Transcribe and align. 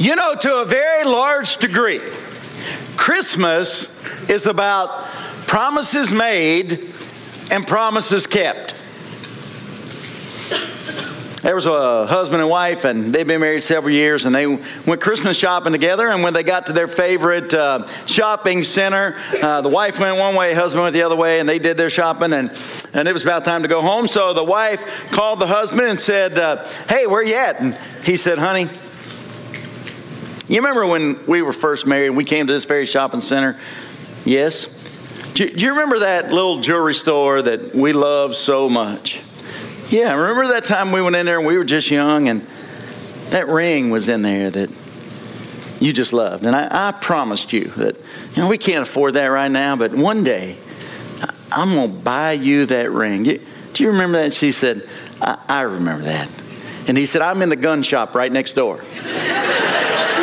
You 0.00 0.16
know, 0.16 0.34
to 0.34 0.62
a 0.62 0.64
very 0.64 1.04
large 1.04 1.58
degree, 1.58 2.00
Christmas 2.96 4.02
is 4.30 4.46
about 4.46 5.04
promises 5.46 6.10
made 6.10 6.88
and 7.50 7.66
promises 7.66 8.26
kept. 8.26 8.74
There 11.42 11.54
was 11.54 11.66
a 11.66 12.06
husband 12.06 12.40
and 12.40 12.50
wife, 12.50 12.86
and 12.86 13.12
they've 13.12 13.26
been 13.26 13.42
married 13.42 13.62
several 13.62 13.92
years, 13.92 14.24
and 14.24 14.34
they 14.34 14.46
went 14.46 15.02
Christmas 15.02 15.36
shopping 15.36 15.72
together. 15.72 16.08
And 16.08 16.22
when 16.22 16.32
they 16.32 16.44
got 16.44 16.68
to 16.68 16.72
their 16.72 16.88
favorite 16.88 17.52
uh, 17.52 17.86
shopping 18.06 18.64
center, 18.64 19.18
uh, 19.42 19.60
the 19.60 19.68
wife 19.68 20.00
went 20.00 20.18
one 20.18 20.34
way, 20.34 20.54
husband 20.54 20.82
went 20.82 20.94
the 20.94 21.02
other 21.02 21.16
way, 21.16 21.40
and 21.40 21.48
they 21.48 21.58
did 21.58 21.76
their 21.76 21.90
shopping. 21.90 22.32
And, 22.32 22.58
and 22.94 23.06
it 23.06 23.12
was 23.12 23.22
about 23.22 23.44
time 23.44 23.60
to 23.64 23.68
go 23.68 23.82
home. 23.82 24.06
So 24.06 24.32
the 24.32 24.44
wife 24.44 25.10
called 25.10 25.40
the 25.40 25.46
husband 25.46 25.88
and 25.88 26.00
said, 26.00 26.38
uh, 26.38 26.64
Hey, 26.88 27.06
where 27.06 27.22
you 27.22 27.34
at? 27.34 27.60
And 27.60 27.76
he 28.02 28.16
said, 28.16 28.38
Honey, 28.38 28.66
you 30.50 30.60
remember 30.60 30.84
when 30.86 31.24
we 31.26 31.42
were 31.42 31.52
first 31.52 31.86
married 31.86 32.08
and 32.08 32.16
we 32.16 32.24
came 32.24 32.46
to 32.48 32.52
this 32.52 32.64
very 32.64 32.84
shopping 32.84 33.20
center? 33.20 33.58
Yes. 34.24 34.66
Do 35.34 35.44
you, 35.44 35.54
you 35.56 35.70
remember 35.70 36.00
that 36.00 36.32
little 36.32 36.58
jewelry 36.58 36.94
store 36.94 37.40
that 37.40 37.74
we 37.74 37.92
love 37.92 38.34
so 38.34 38.68
much? 38.68 39.20
Yeah, 39.90 40.12
remember 40.14 40.48
that 40.48 40.64
time 40.64 40.90
we 40.90 41.02
went 41.02 41.14
in 41.14 41.24
there 41.24 41.38
and 41.38 41.46
we 41.46 41.56
were 41.56 41.64
just 41.64 41.90
young 41.90 42.28
and 42.28 42.46
that 43.30 43.46
ring 43.46 43.90
was 43.90 44.08
in 44.08 44.22
there 44.22 44.50
that 44.50 44.70
you 45.80 45.92
just 45.92 46.12
loved. 46.12 46.44
And 46.44 46.56
I, 46.56 46.88
I 46.88 46.92
promised 46.92 47.52
you 47.52 47.66
that, 47.76 47.96
you 48.34 48.42
know, 48.42 48.48
we 48.48 48.58
can't 48.58 48.82
afford 48.82 49.14
that 49.14 49.26
right 49.26 49.50
now, 49.50 49.76
but 49.76 49.94
one 49.94 50.24
day 50.24 50.56
I'm 51.52 51.74
going 51.74 51.92
to 51.92 51.96
buy 51.96 52.32
you 52.32 52.66
that 52.66 52.90
ring. 52.90 53.22
do 53.22 53.38
you 53.76 53.90
remember 53.90 54.18
that? 54.18 54.34
She 54.34 54.52
said, 54.52 54.88
I, 55.20 55.38
I 55.48 55.60
remember 55.62 56.04
that. 56.04 56.28
And 56.88 56.98
he 56.98 57.06
said, 57.06 57.22
I'm 57.22 57.40
in 57.42 57.48
the 57.50 57.56
gun 57.56 57.82
shop 57.82 58.14
right 58.14 58.30
next 58.30 58.54
door. 58.54 58.82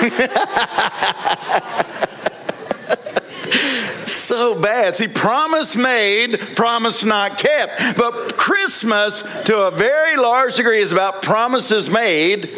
so 4.08 4.60
bad. 4.60 4.96
See, 4.96 5.08
promise 5.08 5.76
made, 5.76 6.40
promise 6.55 7.04
not 7.04 7.38
kept. 7.38 7.98
But 7.98 8.38
Christmas, 8.38 9.22
to 9.46 9.64
a 9.64 9.72
very 9.72 10.18
large 10.18 10.55
degree, 10.55 10.80
is 10.80 10.91
about 10.91 11.22
promises 11.22 11.90
made 11.90 12.49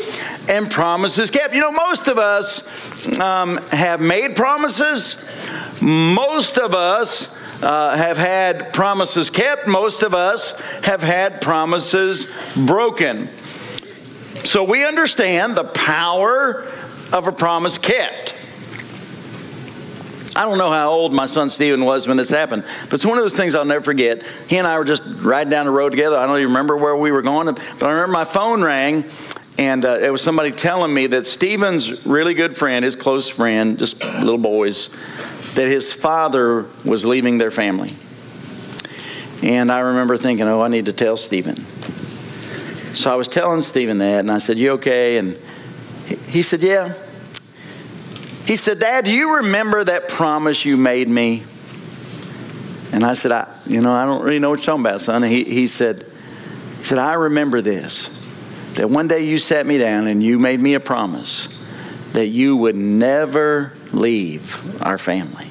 and 0.47 0.69
promises 0.69 1.31
kept. 1.31 1.53
You 1.53 1.61
know, 1.61 1.71
most 1.71 2.07
of 2.07 2.17
us 2.17 3.19
um, 3.19 3.57
have 3.71 4.01
made 4.01 4.35
promises. 4.35 5.25
Most 5.81 6.57
of 6.57 6.73
us 6.73 7.35
uh, 7.61 7.95
have 7.95 8.17
had 8.17 8.73
promises 8.73 9.29
kept. 9.29 9.67
Most 9.67 10.01
of 10.01 10.13
us 10.13 10.59
have 10.83 11.03
had 11.03 11.41
promises 11.41 12.27
broken. 12.55 13.29
So 14.43 14.63
we 14.63 14.85
understand 14.85 15.55
the 15.55 15.65
power 15.65 16.65
of 17.11 17.27
a 17.27 17.31
promise 17.31 17.77
kept. 17.77 18.35
I 20.35 20.45
don't 20.45 20.57
know 20.57 20.69
how 20.69 20.91
old 20.91 21.11
my 21.11 21.25
son 21.25 21.49
Stephen 21.49 21.83
was 21.83 22.07
when 22.07 22.15
this 22.15 22.29
happened, 22.29 22.63
but 22.83 22.93
it's 22.93 23.05
one 23.05 23.17
of 23.17 23.23
those 23.23 23.35
things 23.35 23.55
I'll 23.55 23.65
never 23.65 23.83
forget. 23.83 24.23
He 24.47 24.57
and 24.57 24.67
I 24.67 24.77
were 24.77 24.85
just 24.85 25.01
riding 25.21 25.49
down 25.49 25.65
the 25.65 25.71
road 25.71 25.89
together. 25.89 26.17
I 26.17 26.25
don't 26.27 26.37
even 26.37 26.49
remember 26.49 26.77
where 26.77 26.95
we 26.95 27.11
were 27.11 27.21
going, 27.21 27.47
but 27.53 27.83
I 27.83 27.91
remember 27.91 28.13
my 28.13 28.25
phone 28.25 28.63
rang, 28.63 29.05
and 29.57 29.83
uh, 29.83 29.99
it 29.99 30.11
was 30.11 30.21
somebody 30.21 30.51
telling 30.51 30.93
me 30.93 31.07
that 31.07 31.25
Stephen's 31.25 32.05
really 32.05 32.35
good 32.35 32.55
friend, 32.55 32.85
his 32.85 32.95
close 32.95 33.27
friend, 33.27 33.77
just 33.79 34.03
little 34.05 34.37
boys, 34.37 34.89
that 35.55 35.67
his 35.67 35.91
father 35.91 36.67
was 36.85 37.03
leaving 37.03 37.37
their 37.39 37.51
family. 37.51 37.95
And 39.41 39.71
I 39.71 39.79
remember 39.79 40.15
thinking, 40.15 40.47
oh, 40.47 40.61
I 40.61 40.67
need 40.67 40.85
to 40.85 40.93
tell 40.93 41.17
Stephen. 41.17 41.55
So 42.95 43.11
I 43.11 43.15
was 43.15 43.27
telling 43.27 43.61
Stephen 43.61 43.97
that, 43.97 44.19
and 44.19 44.31
I 44.31 44.37
said, 44.37 44.57
You 44.57 44.71
okay? 44.71 45.17
And 45.17 45.39
he 46.15 46.41
said, 46.41 46.61
Yeah. 46.61 46.93
He 48.45 48.55
said, 48.55 48.79
Dad, 48.79 49.05
do 49.05 49.11
you 49.11 49.37
remember 49.37 49.83
that 49.83 50.09
promise 50.09 50.65
you 50.65 50.75
made 50.75 51.07
me? 51.07 51.43
And 52.91 53.05
I 53.05 53.13
said, 53.13 53.31
I, 53.31 53.47
you 53.67 53.79
know, 53.79 53.93
I 53.93 54.05
don't 54.05 54.23
really 54.23 54.39
know 54.39 54.49
what 54.49 54.59
you're 54.59 54.65
talking 54.65 54.81
about, 54.81 55.01
son. 55.01 55.21
He, 55.21 55.43
he 55.43 55.67
said, 55.67 56.03
he 56.79 56.83
said, 56.83 56.97
I 56.97 57.13
remember 57.13 57.61
this. 57.61 58.07
That 58.73 58.89
one 58.89 59.07
day 59.07 59.21
you 59.21 59.37
sat 59.37 59.67
me 59.67 59.77
down 59.77 60.07
and 60.07 60.23
you 60.23 60.39
made 60.39 60.59
me 60.59 60.73
a 60.73 60.79
promise 60.79 61.63
that 62.13 62.27
you 62.27 62.55
would 62.57 62.75
never 62.75 63.73
leave 63.91 64.81
our 64.81 64.97
family. 64.97 65.45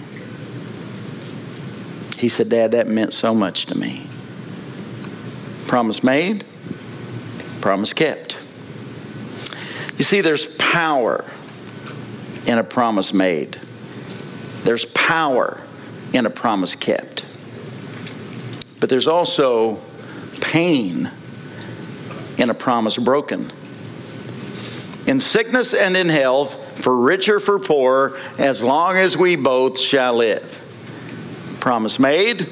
He 2.18 2.28
said, 2.28 2.48
Dad, 2.48 2.72
that 2.72 2.88
meant 2.88 3.12
so 3.12 3.32
much 3.32 3.66
to 3.66 3.78
me. 3.78 4.08
Promise 5.68 6.02
made, 6.02 6.44
promise 7.60 7.92
kept. 7.92 8.36
You 9.98 10.04
see, 10.04 10.20
there's 10.20 10.46
power 10.56 11.24
in 12.46 12.56
a 12.56 12.64
promise 12.64 13.12
made, 13.12 13.58
there's 14.64 14.84
power 14.86 15.60
in 16.12 16.24
a 16.24 16.30
promise 16.30 16.74
kept. 16.74 17.24
But 18.80 18.88
there's 18.88 19.08
also 19.08 19.82
pain 20.40 21.10
in 22.38 22.48
a 22.48 22.54
promise 22.54 22.96
broken. 22.96 23.50
In 25.08 25.20
sickness 25.20 25.74
and 25.74 25.96
in 25.96 26.08
health, 26.08 26.80
for 26.80 26.96
rich 26.96 27.28
or 27.28 27.40
for 27.40 27.58
poor, 27.58 28.18
as 28.38 28.62
long 28.62 28.96
as 28.96 29.16
we 29.16 29.34
both 29.34 29.80
shall 29.80 30.14
live. 30.14 30.60
Promise 31.60 31.98
made, 31.98 32.48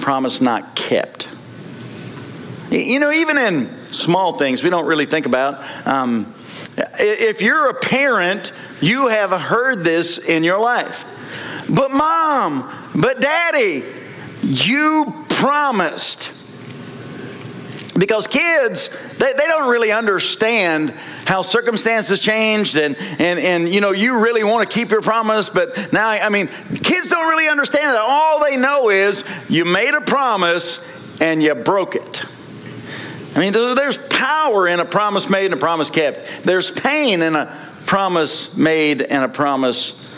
promise 0.00 0.42
not 0.42 0.76
kept. 0.76 1.26
You 2.70 3.00
know, 3.00 3.12
even 3.12 3.38
in 3.38 3.70
small 3.96 4.34
things 4.38 4.62
we 4.62 4.70
don't 4.70 4.86
really 4.86 5.06
think 5.06 5.26
about. 5.26 5.86
Um, 5.86 6.34
if 6.98 7.42
you're 7.42 7.70
a 7.70 7.74
parent, 7.74 8.52
you 8.80 9.08
have 9.08 9.30
heard 9.30 9.84
this 9.84 10.18
in 10.18 10.44
your 10.44 10.58
life. 10.58 11.04
But 11.68 11.90
mom, 11.90 12.70
but 12.94 13.20
daddy, 13.20 13.82
you 14.42 15.24
promised. 15.28 16.32
Because 17.98 18.26
kids, 18.26 18.88
they, 19.18 19.32
they 19.32 19.46
don't 19.46 19.70
really 19.70 19.90
understand 19.90 20.90
how 21.26 21.42
circumstances 21.42 22.20
changed 22.20 22.76
and, 22.76 22.96
and, 23.18 23.38
and 23.40 23.68
you 23.68 23.80
know 23.80 23.90
you 23.90 24.22
really 24.22 24.44
want 24.44 24.68
to 24.68 24.72
keep 24.72 24.90
your 24.90 25.02
promise 25.02 25.48
but 25.48 25.92
now 25.92 26.08
i 26.08 26.28
mean 26.28 26.46
kids 26.84 27.08
don't 27.08 27.28
really 27.28 27.48
understand 27.48 27.86
that 27.86 28.00
all 28.00 28.44
they 28.44 28.56
know 28.56 28.90
is 28.90 29.24
you 29.48 29.64
made 29.64 29.92
a 29.92 30.00
promise 30.00 30.88
and 31.20 31.42
you 31.42 31.52
broke 31.52 31.96
it 31.96 32.22
I 33.36 33.40
mean, 33.40 33.52
there's 33.52 33.98
power 33.98 34.66
in 34.66 34.80
a 34.80 34.84
promise 34.86 35.28
made 35.28 35.44
and 35.44 35.54
a 35.54 35.58
promise 35.58 35.90
kept. 35.90 36.42
There's 36.42 36.70
pain 36.70 37.20
in 37.20 37.36
a 37.36 37.54
promise 37.84 38.56
made 38.56 39.02
and 39.02 39.24
a 39.24 39.28
promise 39.28 40.10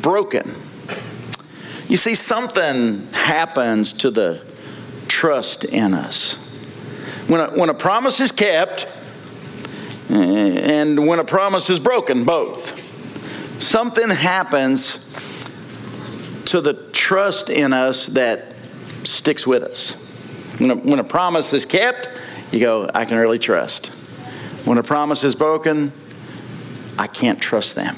broken. 0.00 0.50
You 1.88 1.98
see, 1.98 2.14
something 2.14 3.06
happens 3.08 3.92
to 3.94 4.10
the 4.10 4.40
trust 5.06 5.64
in 5.64 5.92
us. 5.92 6.32
When 7.28 7.40
a, 7.40 7.50
when 7.50 7.68
a 7.68 7.74
promise 7.74 8.20
is 8.20 8.32
kept 8.32 8.86
eh, 10.08 10.14
and 10.14 11.06
when 11.06 11.18
a 11.18 11.24
promise 11.24 11.68
is 11.68 11.78
broken, 11.78 12.24
both, 12.24 12.80
something 13.62 14.08
happens 14.08 14.94
to 16.46 16.62
the 16.62 16.72
trust 16.92 17.50
in 17.50 17.74
us 17.74 18.06
that 18.06 18.54
sticks 19.02 19.46
with 19.46 19.62
us. 19.62 19.92
When 20.58 20.70
a, 20.70 20.76
when 20.76 20.98
a 21.00 21.04
promise 21.04 21.52
is 21.52 21.66
kept, 21.66 22.08
you 22.52 22.60
go, 22.60 22.90
I 22.94 23.04
can 23.04 23.18
really 23.18 23.38
trust. 23.38 23.86
When 24.66 24.78
a 24.78 24.82
promise 24.82 25.24
is 25.24 25.34
broken, 25.34 25.92
I 26.98 27.06
can't 27.06 27.40
trust 27.40 27.74
them. 27.74 27.96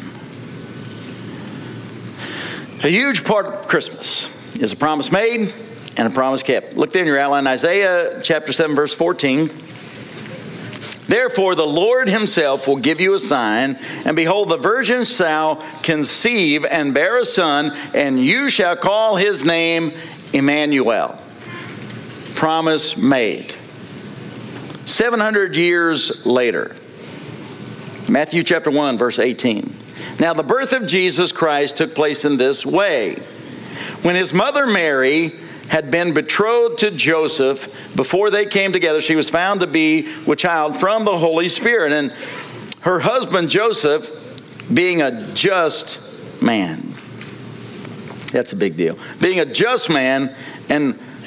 A 2.82 2.88
huge 2.88 3.24
part 3.24 3.46
of 3.46 3.66
Christmas 3.66 4.56
is 4.56 4.72
a 4.72 4.76
promise 4.76 5.10
made 5.10 5.52
and 5.96 6.08
a 6.08 6.10
promise 6.10 6.42
kept. 6.42 6.76
Look 6.76 6.92
there 6.92 7.02
in 7.02 7.08
your 7.08 7.18
outline, 7.18 7.46
Isaiah 7.46 8.20
chapter 8.22 8.52
7, 8.52 8.74
verse 8.76 8.94
14. 8.94 9.50
Therefore, 11.06 11.54
the 11.54 11.66
Lord 11.66 12.08
himself 12.08 12.66
will 12.66 12.76
give 12.76 13.00
you 13.00 13.14
a 13.14 13.18
sign, 13.18 13.78
and 14.04 14.16
behold, 14.16 14.48
the 14.48 14.56
virgin 14.56 15.04
shall 15.04 15.62
conceive 15.82 16.64
and 16.64 16.94
bear 16.94 17.18
a 17.18 17.24
son, 17.24 17.72
and 17.92 18.18
you 18.18 18.48
shall 18.48 18.74
call 18.74 19.16
his 19.16 19.44
name 19.44 19.92
Emmanuel. 20.32 21.20
Promise 22.34 22.96
made. 22.96 23.54
700 24.86 25.56
years 25.56 26.24
later, 26.26 26.76
Matthew 28.08 28.42
chapter 28.42 28.70
1, 28.70 28.98
verse 28.98 29.18
18. 29.18 29.74
Now, 30.20 30.34
the 30.34 30.42
birth 30.42 30.72
of 30.72 30.86
Jesus 30.86 31.32
Christ 31.32 31.78
took 31.78 31.94
place 31.94 32.24
in 32.24 32.36
this 32.36 32.64
way. 32.66 33.14
When 34.02 34.14
his 34.14 34.34
mother 34.34 34.66
Mary 34.66 35.32
had 35.68 35.90
been 35.90 36.12
betrothed 36.12 36.78
to 36.80 36.90
Joseph, 36.90 37.96
before 37.96 38.30
they 38.30 38.44
came 38.44 38.72
together, 38.72 39.00
she 39.00 39.16
was 39.16 39.30
found 39.30 39.60
to 39.60 39.66
be 39.66 40.14
with 40.24 40.38
child 40.38 40.76
from 40.76 41.04
the 41.04 41.16
Holy 41.16 41.48
Spirit. 41.48 41.92
And 41.92 42.12
her 42.82 43.00
husband 43.00 43.48
Joseph, 43.48 44.10
being 44.72 45.00
a 45.00 45.26
just 45.34 46.42
man, 46.42 46.94
that's 48.30 48.52
a 48.52 48.56
big 48.56 48.76
deal. 48.76 48.98
Being 49.20 49.40
a 49.40 49.46
just 49.46 49.88
man 49.88 50.34
and 50.68 50.98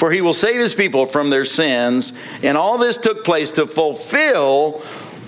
For 0.00 0.10
he 0.10 0.22
will 0.22 0.32
save 0.32 0.58
his 0.58 0.72
people 0.72 1.04
from 1.04 1.28
their 1.28 1.44
sins. 1.44 2.14
And 2.42 2.56
all 2.56 2.78
this 2.78 2.96
took 2.96 3.22
place 3.22 3.50
to 3.50 3.66
fulfill 3.66 4.80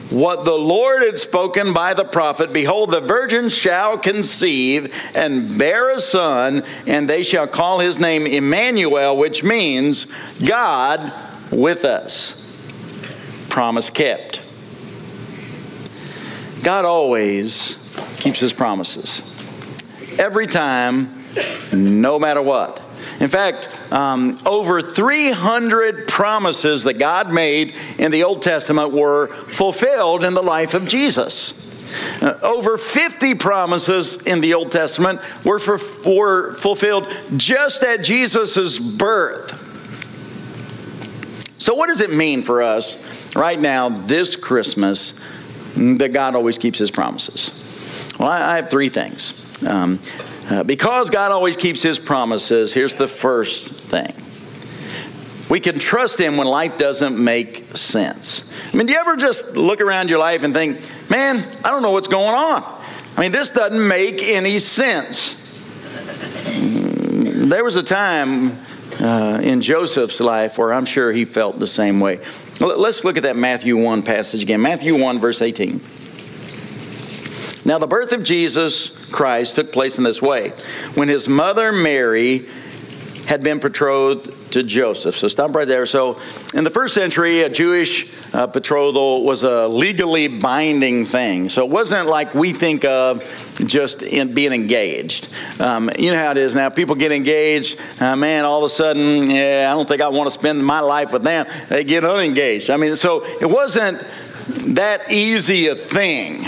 what 0.08 0.46
the 0.46 0.56
Lord 0.56 1.02
had 1.02 1.20
spoken 1.20 1.74
by 1.74 1.92
the 1.92 2.06
prophet 2.06 2.54
Behold, 2.54 2.90
the 2.90 3.02
virgin 3.02 3.50
shall 3.50 3.98
conceive 3.98 4.90
and 5.14 5.58
bear 5.58 5.90
a 5.90 6.00
son, 6.00 6.64
and 6.86 7.06
they 7.06 7.22
shall 7.22 7.46
call 7.46 7.80
his 7.80 8.00
name 8.00 8.26
Emmanuel, 8.26 9.14
which 9.18 9.44
means 9.44 10.06
God 10.42 11.12
with 11.50 11.84
us. 11.84 12.56
Promise 13.50 13.90
kept. 13.90 14.40
God 16.64 16.86
always 16.86 17.94
keeps 18.20 18.40
his 18.40 18.54
promises. 18.54 19.20
Every 20.18 20.46
time, 20.46 21.26
no 21.74 22.18
matter 22.18 22.40
what. 22.40 22.80
In 23.20 23.28
fact, 23.28 23.68
um, 23.92 24.38
over 24.44 24.82
300 24.82 26.08
promises 26.08 26.84
that 26.84 26.94
God 26.94 27.32
made 27.32 27.74
in 27.98 28.10
the 28.10 28.24
Old 28.24 28.42
Testament 28.42 28.92
were 28.92 29.28
fulfilled 29.28 30.24
in 30.24 30.34
the 30.34 30.42
life 30.42 30.74
of 30.74 30.86
Jesus. 30.86 31.58
Uh, 32.22 32.38
over 32.42 32.78
50 32.78 33.34
promises 33.34 34.22
in 34.22 34.40
the 34.40 34.54
Old 34.54 34.72
Testament 34.72 35.20
were, 35.44 35.58
for, 35.58 35.78
were 36.08 36.54
fulfilled 36.54 37.06
just 37.36 37.82
at 37.82 38.02
Jesus' 38.02 38.78
birth. 38.78 39.70
So, 41.58 41.74
what 41.74 41.88
does 41.88 42.00
it 42.00 42.10
mean 42.10 42.42
for 42.42 42.62
us 42.62 42.96
right 43.36 43.60
now, 43.60 43.88
this 43.88 44.34
Christmas, 44.34 45.12
that 45.76 46.12
God 46.12 46.34
always 46.34 46.58
keeps 46.58 46.78
his 46.78 46.90
promises? 46.90 48.12
Well, 48.18 48.28
I, 48.28 48.54
I 48.54 48.56
have 48.56 48.70
three 48.70 48.88
things. 48.88 49.48
Um, 49.64 50.00
uh, 50.50 50.62
because 50.64 51.10
God 51.10 51.32
always 51.32 51.56
keeps 51.56 51.82
his 51.82 51.98
promises, 51.98 52.72
here's 52.72 52.94
the 52.94 53.08
first 53.08 53.68
thing. 53.68 54.14
We 55.48 55.60
can 55.60 55.78
trust 55.78 56.18
him 56.18 56.36
when 56.36 56.46
life 56.46 56.78
doesn't 56.78 57.22
make 57.22 57.76
sense. 57.76 58.50
I 58.72 58.76
mean, 58.76 58.86
do 58.86 58.94
you 58.94 58.98
ever 58.98 59.16
just 59.16 59.56
look 59.56 59.80
around 59.80 60.08
your 60.08 60.18
life 60.18 60.44
and 60.44 60.54
think, 60.54 60.80
man, 61.10 61.44
I 61.64 61.70
don't 61.70 61.82
know 61.82 61.90
what's 61.90 62.08
going 62.08 62.34
on? 62.34 62.62
I 63.16 63.20
mean, 63.20 63.32
this 63.32 63.50
doesn't 63.50 63.86
make 63.86 64.22
any 64.22 64.58
sense. 64.58 65.34
Mm, 66.44 67.50
there 67.50 67.64
was 67.64 67.76
a 67.76 67.82
time 67.82 68.58
uh, 68.98 69.40
in 69.42 69.60
Joseph's 69.60 70.20
life 70.20 70.56
where 70.56 70.72
I'm 70.72 70.86
sure 70.86 71.12
he 71.12 71.24
felt 71.24 71.58
the 71.58 71.66
same 71.66 72.00
way. 72.00 72.20
Let's 72.60 73.04
look 73.04 73.16
at 73.16 73.24
that 73.24 73.36
Matthew 73.36 73.76
1 73.76 74.02
passage 74.02 74.42
again. 74.42 74.62
Matthew 74.62 74.96
1, 74.98 75.18
verse 75.18 75.42
18. 75.42 75.80
Now, 77.64 77.78
the 77.78 77.86
birth 77.86 78.12
of 78.12 78.24
Jesus 78.24 79.10
Christ 79.10 79.54
took 79.54 79.72
place 79.72 79.98
in 79.98 80.04
this 80.04 80.20
way. 80.20 80.50
When 80.94 81.08
his 81.08 81.28
mother 81.28 81.72
Mary 81.72 82.46
had 83.26 83.42
been 83.42 83.58
betrothed 83.58 84.52
to 84.52 84.62
Joseph. 84.62 85.16
So 85.16 85.28
stop 85.28 85.54
right 85.54 85.66
there. 85.66 85.86
So, 85.86 86.20
in 86.54 86.64
the 86.64 86.70
first 86.70 86.94
century, 86.94 87.42
a 87.42 87.48
Jewish 87.48 88.10
uh, 88.34 88.46
betrothal 88.46 89.24
was 89.24 89.42
a 89.42 89.68
legally 89.68 90.28
binding 90.28 91.04
thing. 91.04 91.48
So, 91.48 91.64
it 91.64 91.70
wasn't 91.70 92.08
like 92.08 92.34
we 92.34 92.52
think 92.52 92.84
of 92.84 93.22
just 93.64 94.02
in 94.02 94.34
being 94.34 94.52
engaged. 94.52 95.32
Um, 95.60 95.90
you 95.98 96.10
know 96.10 96.18
how 96.18 96.32
it 96.32 96.36
is 96.36 96.54
now. 96.54 96.68
People 96.68 96.96
get 96.96 97.12
engaged, 97.12 97.78
uh, 98.00 98.16
man, 98.16 98.44
all 98.44 98.64
of 98.64 98.70
a 98.70 98.74
sudden, 98.74 99.30
yeah, 99.30 99.68
I 99.70 99.74
don't 99.74 99.88
think 99.88 100.02
I 100.02 100.08
want 100.08 100.30
to 100.30 100.38
spend 100.38 100.64
my 100.64 100.80
life 100.80 101.12
with 101.12 101.22
them. 101.22 101.46
They 101.68 101.84
get 101.84 102.04
unengaged. 102.04 102.70
I 102.70 102.76
mean, 102.76 102.96
so 102.96 103.24
it 103.24 103.48
wasn't 103.48 104.04
that 104.74 105.10
easy 105.10 105.68
a 105.68 105.76
thing 105.76 106.46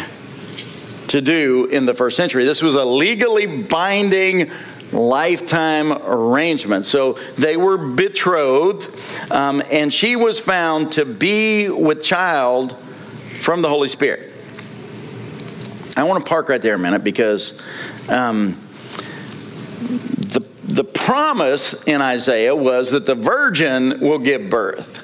to 1.14 1.20
do 1.20 1.66
in 1.66 1.86
the 1.86 1.94
first 1.94 2.16
century. 2.16 2.44
This 2.44 2.60
was 2.60 2.74
a 2.74 2.84
legally 2.84 3.46
binding 3.46 4.50
lifetime 4.90 5.92
arrangement. 5.92 6.86
So 6.86 7.12
they 7.36 7.56
were 7.56 7.78
betrothed, 7.78 8.88
um, 9.30 9.62
and 9.70 9.94
she 9.94 10.16
was 10.16 10.40
found 10.40 10.90
to 10.92 11.04
be 11.04 11.68
with 11.68 12.02
child 12.02 12.76
from 12.80 13.62
the 13.62 13.68
Holy 13.68 13.86
Spirit. 13.86 14.32
I 15.96 16.02
want 16.02 16.24
to 16.24 16.28
park 16.28 16.48
right 16.48 16.60
there 16.60 16.74
a 16.74 16.78
minute 16.80 17.04
because 17.04 17.62
um, 18.08 18.60
the, 19.80 20.44
the 20.64 20.82
promise 20.82 21.80
in 21.84 22.02
Isaiah 22.02 22.56
was 22.56 22.90
that 22.90 23.06
the 23.06 23.14
virgin 23.14 24.00
will 24.00 24.18
give 24.18 24.50
birth. 24.50 25.03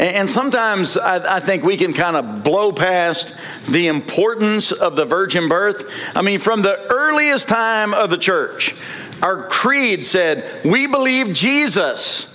And 0.00 0.28
sometimes 0.28 0.96
I, 0.96 1.38
think 1.38 1.62
we 1.62 1.76
can 1.76 1.92
kind 1.92 2.16
of 2.16 2.42
blow 2.42 2.72
past 2.72 3.32
the 3.68 3.86
importance 3.86 4.72
of 4.72 4.96
the 4.96 5.04
virgin 5.04 5.48
birth. 5.48 5.88
I 6.16 6.22
mean, 6.22 6.40
from 6.40 6.62
the 6.62 6.78
earliest 6.90 7.46
time 7.46 7.94
of 7.94 8.10
the 8.10 8.18
church, 8.18 8.74
our 9.22 9.48
creed 9.48 10.04
said, 10.04 10.64
We 10.64 10.88
believe 10.88 11.32
Jesus 11.32 12.33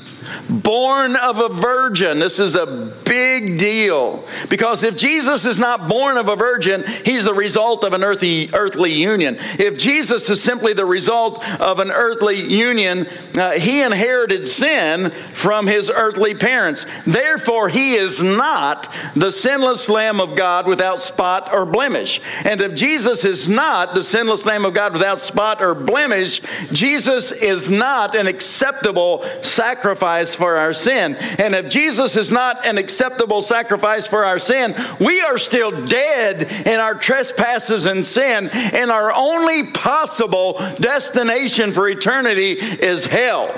born 0.50 1.16
of 1.16 1.40
a 1.40 1.50
virgin. 1.50 2.20
This 2.20 2.40
is 2.40 2.56
a 2.56 2.66
big 3.06 3.58
deal 3.60 4.24
because 4.50 4.84
if 4.84 4.98
Jesus 4.98 5.46
is 5.46 5.58
not 5.58 5.88
born 5.88 6.18
of 6.18 6.28
a 6.28 6.36
virgin, 6.36 6.84
he's 7.06 7.24
the 7.24 7.34
result 7.34 7.84
of 7.84 7.94
an 7.94 8.04
earthly, 8.04 8.50
earthly 8.54 8.92
union. 8.92 9.38
If 9.58 9.78
Jesus 9.78 10.30
is 10.30 10.42
simply 10.42 10.74
the 10.74 10.86
result 10.86 11.44
of 11.60 11.80
an 11.80 11.92
earthly 11.92 12.42
union, 12.42 13.08
uh, 13.36 13.52
he 13.52 13.82
inherited 13.82 14.48
sin 14.48 15.12
from 15.34 15.68
his 15.68 15.90
earthly 15.90 16.34
parents. 16.34 16.86
Therefore, 17.06 17.70
he 17.70 17.94
is 17.94 18.22
not 18.22 18.92
the 19.16 19.32
sinless 19.32 19.90
Lamb 19.90 20.20
of 20.20 20.36
God 20.36 20.68
without 20.68 21.00
spot 21.00 21.54
or 21.54 21.66
blemish. 21.66 22.22
And 22.44 22.60
if 22.62 22.76
Jesus 22.76 23.24
is 23.26 23.48
not 23.48 23.96
the 23.96 24.04
sinless 24.04 24.46
Lamb 24.46 24.66
of 24.66 24.74
God 24.74 24.94
without 24.94 25.20
spot 25.20 25.62
or 25.62 25.74
blemish, 25.76 26.42
Jesus 26.72 27.32
is 27.32 27.70
not 27.70 28.16
an 28.16 28.28
acceptable 28.28 29.24
sacrifice 29.42 30.09
for 30.36 30.58
our 30.58 30.74
sin. 30.74 31.16
And 31.16 31.54
if 31.56 31.70
Jesus 31.70 32.16
is 32.16 32.32
not 32.32 32.66
an 32.66 32.78
acceptable 32.78 33.42
sacrifice 33.42 34.08
for 34.08 34.26
our 34.26 34.40
sin, 34.40 34.76
we 35.00 35.22
are 35.22 35.38
still 35.38 35.72
dead 35.86 36.68
in 36.68 36.80
our 36.80 36.96
trespasses 36.96 37.86
and 37.86 38.06
sin, 38.06 38.50
and 38.54 38.92
our 38.92 39.12
only 39.16 39.72
possible 39.72 40.54
destination 40.80 41.72
for 41.72 41.88
eternity 41.88 42.54
is 42.54 43.06
hell. 43.06 43.54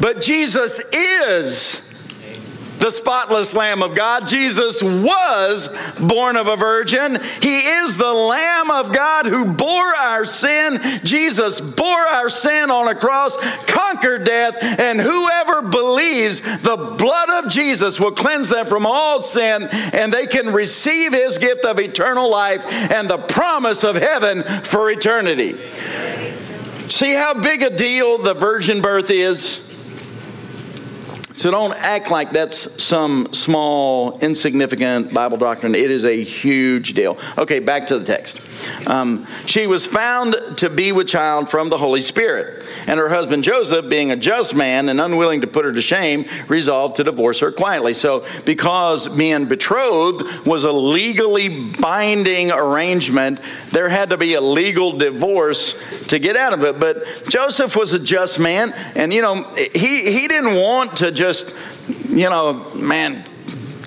But 0.00 0.20
Jesus 0.20 0.80
is 0.92 1.91
the 2.82 2.90
spotless 2.90 3.54
Lamb 3.54 3.80
of 3.80 3.94
God. 3.94 4.26
Jesus 4.26 4.82
was 4.82 5.68
born 6.00 6.36
of 6.36 6.48
a 6.48 6.56
virgin. 6.56 7.16
He 7.40 7.60
is 7.60 7.96
the 7.96 8.12
Lamb 8.12 8.72
of 8.72 8.92
God 8.92 9.26
who 9.26 9.54
bore 9.54 9.94
our 9.94 10.24
sin. 10.24 10.80
Jesus 11.04 11.60
bore 11.60 11.86
our 11.86 12.28
sin 12.28 12.72
on 12.72 12.88
a 12.88 12.94
cross, 12.96 13.36
conquered 13.66 14.24
death, 14.24 14.56
and 14.60 15.00
whoever 15.00 15.62
believes 15.62 16.40
the 16.40 16.96
blood 16.98 17.44
of 17.44 17.52
Jesus 17.52 18.00
will 18.00 18.10
cleanse 18.10 18.48
them 18.48 18.66
from 18.66 18.84
all 18.84 19.20
sin, 19.20 19.68
and 19.70 20.12
they 20.12 20.26
can 20.26 20.52
receive 20.52 21.12
his 21.12 21.38
gift 21.38 21.64
of 21.64 21.78
eternal 21.78 22.28
life 22.28 22.64
and 22.66 23.08
the 23.08 23.18
promise 23.18 23.84
of 23.84 23.94
heaven 23.94 24.42
for 24.64 24.90
eternity. 24.90 25.56
See 26.88 27.14
how 27.14 27.40
big 27.40 27.62
a 27.62 27.70
deal 27.70 28.18
the 28.18 28.34
virgin 28.34 28.82
birth 28.82 29.08
is? 29.08 29.71
So 31.34 31.50
don't 31.50 31.72
act 31.74 32.10
like 32.10 32.30
that's 32.30 32.82
some 32.82 33.32
small, 33.32 34.18
insignificant 34.20 35.14
Bible 35.14 35.38
doctrine. 35.38 35.74
It 35.74 35.90
is 35.90 36.04
a 36.04 36.22
huge 36.22 36.92
deal. 36.92 37.18
Okay, 37.38 37.58
back 37.58 37.86
to 37.88 37.98
the 37.98 38.04
text. 38.04 38.40
Um, 38.86 39.26
she 39.46 39.66
was 39.66 39.86
found 39.86 40.36
to 40.58 40.68
be 40.68 40.92
with 40.92 41.08
child 41.08 41.48
from 41.48 41.68
the 41.68 41.78
Holy 41.78 42.00
Spirit, 42.00 42.64
and 42.86 42.98
her 42.98 43.08
husband 43.08 43.44
Joseph, 43.44 43.88
being 43.88 44.10
a 44.10 44.16
just 44.16 44.54
man 44.54 44.88
and 44.88 45.00
unwilling 45.00 45.40
to 45.40 45.46
put 45.46 45.64
her 45.64 45.72
to 45.72 45.80
shame, 45.80 46.26
resolved 46.48 46.96
to 46.96 47.04
divorce 47.04 47.40
her 47.40 47.50
quietly. 47.50 47.94
So, 47.94 48.26
because 48.44 49.08
being 49.08 49.46
betrothed 49.46 50.46
was 50.46 50.64
a 50.64 50.72
legally 50.72 51.48
binding 51.72 52.52
arrangement, 52.52 53.40
there 53.70 53.88
had 53.88 54.10
to 54.10 54.16
be 54.16 54.34
a 54.34 54.40
legal 54.40 54.92
divorce 54.92 55.80
to 56.08 56.18
get 56.18 56.36
out 56.36 56.52
of 56.52 56.62
it. 56.64 56.78
But 56.78 57.24
Joseph 57.28 57.74
was 57.74 57.92
a 57.94 57.98
just 57.98 58.38
man, 58.38 58.72
and 58.94 59.12
you 59.12 59.22
know, 59.22 59.42
he, 59.74 60.12
he 60.12 60.28
didn't 60.28 60.54
want 60.60 60.96
to 60.98 61.10
just, 61.22 61.54
you 62.08 62.28
know, 62.28 62.68
man, 62.74 63.22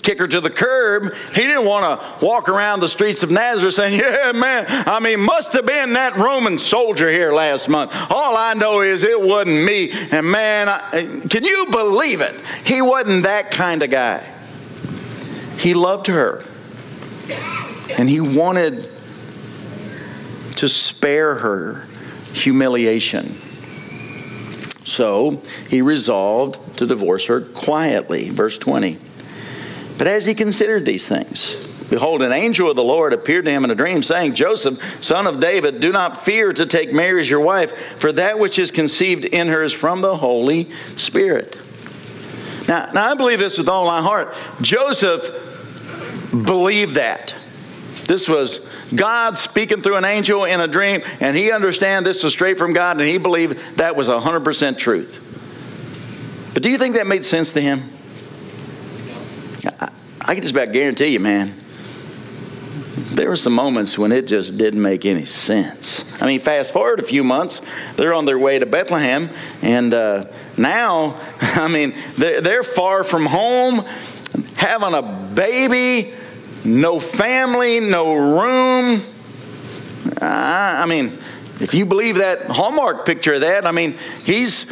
kick 0.02 0.20
her 0.20 0.28
to 0.28 0.40
the 0.40 0.50
curb. 0.50 1.14
He 1.34 1.42
didn't 1.42 1.66
want 1.66 2.00
to 2.00 2.26
walk 2.26 2.48
around 2.48 2.80
the 2.80 2.88
streets 2.88 3.24
of 3.24 3.32
Nazareth 3.32 3.74
saying, 3.74 4.00
Yeah, 4.00 4.32
man, 4.32 4.66
I 4.70 5.02
mean, 5.02 5.20
must 5.20 5.52
have 5.52 5.66
been 5.66 5.92
that 5.94 6.16
Roman 6.16 6.58
soldier 6.58 7.12
here 7.12 7.34
last 7.34 7.68
month. 7.68 7.92
All 8.10 8.38
I 8.38 8.54
know 8.54 8.80
is 8.80 9.04
it 9.04 9.20
wasn't 9.20 9.66
me. 9.66 9.92
And 9.92 10.32
man, 10.32 10.70
I, 10.70 10.80
eh, 10.94 11.28
can 11.28 11.44
you 11.44 11.68
believe 11.72 12.22
it? 12.22 12.34
He 12.64 12.82
wasn't 12.82 13.24
that 13.24 13.52
kind 13.52 13.84
of 13.84 13.90
guy. 13.90 14.32
He 15.58 15.74
loved 15.74 16.08
her. 16.08 16.42
And 17.98 18.10
he 18.10 18.22
wanted 18.22 18.90
to 20.56 20.70
spare 20.70 21.36
her 21.36 21.86
humiliation. 22.32 23.42
So 24.86 25.42
he 25.70 25.82
resolved 25.82 26.78
to 26.78 26.86
divorce 26.86 27.26
her 27.26 27.42
quietly. 27.42 28.30
Verse 28.30 28.58
20. 28.58 28.98
But 29.98 30.08
as 30.08 30.26
he 30.26 30.36
considered 30.36 30.86
these 30.86 31.08
things, 31.08 31.56
behold, 31.90 32.22
an 32.22 32.32
angel 32.32 32.70
of 32.70 32.76
the 32.76 32.84
Lord 32.84 33.12
appeared 33.12 33.46
to 33.46 33.52
him 33.52 33.64
in 33.64 33.72
a 33.72 33.76
dream, 33.76 34.04
saying, 34.04 34.36
Joseph, 34.36 35.04
son 35.04 35.26
of 35.26 35.40
David, 35.40 35.82
do 35.82 35.92
not 35.92 36.18
fear 36.18 36.54
to 36.54 36.66
take 36.66 36.94
Mary 36.94 37.20
as 37.20 37.30
your 37.30 37.40
wife, 37.40 37.74
for 37.98 38.12
that 38.12 38.38
which 38.38 38.60
is 38.60 38.72
conceived 38.72 39.26
in 39.26 39.48
her 39.48 39.64
is 39.64 39.74
from 39.74 40.02
the 40.02 40.16
Holy 40.16 40.72
Spirit. 40.98 41.58
Now, 42.68 42.92
now 42.94 43.12
I 43.12 43.16
believe 43.16 43.40
this 43.40 43.58
with 43.58 43.70
all 43.70 43.86
my 43.86 44.02
heart. 44.02 44.36
Joseph 44.62 45.30
believed 46.32 46.96
that. 46.96 47.36
This 48.06 48.30
was 48.30 48.70
God 48.94 49.38
speaking 49.38 49.82
through 49.82 49.96
an 49.96 50.06
angel 50.06 50.46
in 50.46 50.60
a 50.62 50.68
dream, 50.68 51.02
and 51.20 51.36
he 51.36 51.52
understand 51.52 52.06
this 52.06 52.24
was 52.24 52.34
straight 52.34 52.58
from 52.58 52.74
God, 52.74 53.00
and 53.00 53.08
he 53.08 53.18
believed 53.18 53.58
that 53.78 53.96
was 53.96 54.08
100% 54.08 54.78
truth. 54.78 55.22
But 56.54 56.64
do 56.64 56.70
you 56.70 56.78
think 56.78 56.96
that 56.96 57.08
made 57.08 57.26
sense 57.26 57.52
to 57.54 57.62
him? 57.62 57.82
I, 59.80 59.90
I 60.22 60.34
can 60.36 60.44
just 60.44 60.56
about 60.56 60.72
guarantee 60.72 61.08
you, 61.08 61.20
man, 61.20 61.54
there 63.16 63.28
were 63.28 63.36
some 63.36 63.54
moments 63.54 63.98
when 63.98 64.12
it 64.12 64.28
just 64.28 64.58
didn't 64.58 64.82
make 64.82 65.06
any 65.06 65.26
sense. 65.26 66.22
I 66.22 66.28
mean, 66.28 66.40
fast 66.40 66.74
forward 66.74 67.00
a 67.00 67.04
few 67.04 67.24
months, 67.24 67.62
they're 67.96 68.14
on 68.14 68.26
their 68.26 68.38
way 68.38 68.60
to 68.60 68.66
Bethlehem, 68.66 69.30
and 69.62 69.94
uh, 69.94 70.26
now, 70.58 71.20
I 71.42 71.68
mean, 71.68 71.94
they're, 72.18 72.42
they're 72.42 72.64
far 72.64 73.04
from 73.04 73.26
home, 73.26 73.84
having 74.58 74.94
a 74.94 75.02
baby 75.02 76.14
no 76.66 77.00
family, 77.00 77.80
no 77.80 78.16
room. 78.16 79.02
I, 80.22 80.84
I 80.84 80.86
mean, 80.86 81.18
if 81.62 81.74
you 81.74 81.86
believe 81.86 82.18
that 82.18 82.44
Hallmark 82.48 83.06
picture 83.06 83.36
of 83.36 83.42
that, 83.42 83.66
I 83.66 83.72
mean, 83.72 83.96
he's 84.26 84.66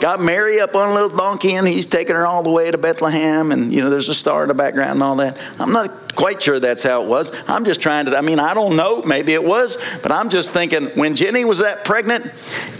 got 0.00 0.20
Mary 0.20 0.60
up 0.60 0.74
on 0.74 0.90
a 0.90 0.94
little 0.94 1.16
donkey 1.16 1.54
and 1.54 1.66
he's 1.66 1.86
taking 1.86 2.16
her 2.16 2.26
all 2.26 2.42
the 2.42 2.50
way 2.50 2.70
to 2.70 2.78
Bethlehem, 2.78 3.52
and 3.52 3.72
you 3.72 3.80
know, 3.80 3.88
there's 3.88 4.08
a 4.08 4.14
star 4.14 4.42
in 4.42 4.48
the 4.48 4.54
background 4.54 4.92
and 4.92 5.02
all 5.02 5.16
that. 5.16 5.40
I'm 5.60 5.72
not 5.72 6.16
quite 6.16 6.42
sure 6.42 6.58
that's 6.58 6.82
how 6.82 7.02
it 7.02 7.08
was. 7.08 7.30
I'm 7.48 7.64
just 7.64 7.80
trying 7.80 8.06
to, 8.06 8.16
I 8.16 8.20
mean, 8.20 8.40
I 8.40 8.54
don't 8.54 8.76
know, 8.76 9.02
maybe 9.02 9.32
it 9.32 9.44
was, 9.44 9.76
but 10.02 10.10
I'm 10.10 10.28
just 10.28 10.50
thinking 10.50 10.86
when 10.96 11.14
Jenny 11.14 11.44
was 11.44 11.58
that 11.58 11.84
pregnant, 11.84 12.32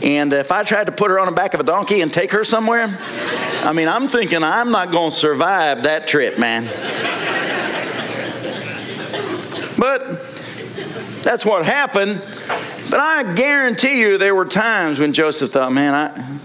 and 0.02 0.33
if 0.33 0.50
I 0.50 0.64
tried 0.64 0.87
to 0.87 0.92
put 0.92 1.11
her 1.11 1.21
on 1.21 1.26
the 1.26 1.33
back 1.33 1.54
of 1.54 1.61
a 1.61 1.64
donkey 1.64 2.00
and 2.00 2.12
take 2.12 2.33
her 2.33 2.44
somewhere, 2.44 2.87
I 3.62 3.73
mean, 3.73 3.88
I'm 3.88 4.09
thinking 4.09 4.42
I'm 4.42 4.71
not 4.71 4.90
going 4.90 5.11
to 5.11 5.16
survive 5.16 5.85
that 5.85 6.09
trip, 6.09 6.38
man. 6.38 6.64
But 9.78 10.23
that's 11.23 11.45
what 11.45 11.64
happened. 11.64 12.23
But 12.90 13.00
I 13.00 13.35
guarantee 13.35 14.00
you 14.00 14.19
there 14.19 14.35
were 14.35 14.45
times 14.45 14.99
when 14.99 15.12
Joseph 15.12 15.52
thought, 15.52 15.73
man, 15.73 15.95
I, 15.95 16.38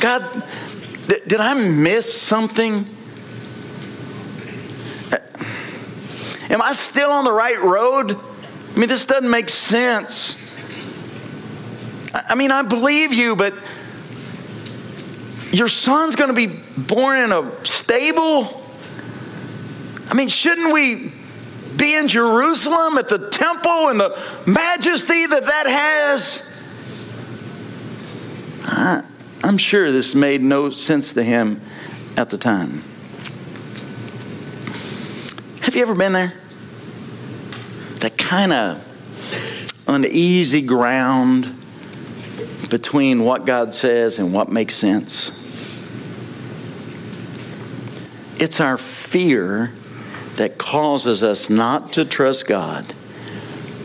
God, 0.00 0.22
th- 1.08 1.24
did 1.24 1.40
I 1.40 1.54
miss 1.54 2.20
something? 2.20 2.84
Am 6.50 6.62
I 6.62 6.72
still 6.72 7.10
on 7.10 7.24
the 7.24 7.32
right 7.32 7.60
road? 7.60 8.12
I 8.12 8.78
mean, 8.78 8.88
this 8.88 9.04
doesn't 9.04 9.30
make 9.30 9.48
sense. 9.48 10.36
I 12.28 12.34
mean, 12.34 12.50
I 12.50 12.62
believe 12.62 13.12
you, 13.12 13.36
but 13.36 13.52
your 15.50 15.68
son's 15.68 16.16
going 16.16 16.28
to 16.28 16.34
be 16.34 16.46
born 16.76 17.18
in 17.20 17.32
a 17.32 17.64
stable? 17.64 18.64
I 20.10 20.14
mean, 20.14 20.28
shouldn't 20.28 20.72
we 20.72 21.12
be 21.78 21.94
in 21.94 22.08
Jerusalem 22.08 22.98
at 22.98 23.08
the 23.08 23.30
temple 23.30 23.88
and 23.88 24.00
the 24.00 24.18
majesty 24.46 25.26
that 25.26 25.44
that 25.44 25.66
has? 25.66 26.44
I, 28.64 29.02
I'm 29.42 29.56
sure 29.56 29.90
this 29.90 30.14
made 30.14 30.42
no 30.42 30.70
sense 30.70 31.12
to 31.14 31.22
him 31.22 31.60
at 32.16 32.30
the 32.30 32.36
time. 32.38 32.82
Have 35.62 35.76
you 35.76 35.82
ever 35.82 35.94
been 35.94 36.12
there? 36.12 36.32
That 38.00 38.18
kind 38.18 38.52
of 38.52 38.84
uneasy 39.86 40.62
ground 40.62 41.54
between 42.70 43.24
what 43.24 43.46
God 43.46 43.72
says 43.72 44.18
and 44.18 44.32
what 44.32 44.50
makes 44.50 44.74
sense. 44.74 45.28
It's 48.40 48.60
our 48.60 48.76
fear 48.76 49.72
that 50.38 50.56
causes 50.56 51.22
us 51.22 51.50
not 51.50 51.92
to 51.92 52.04
trust 52.04 52.46
God 52.46 52.84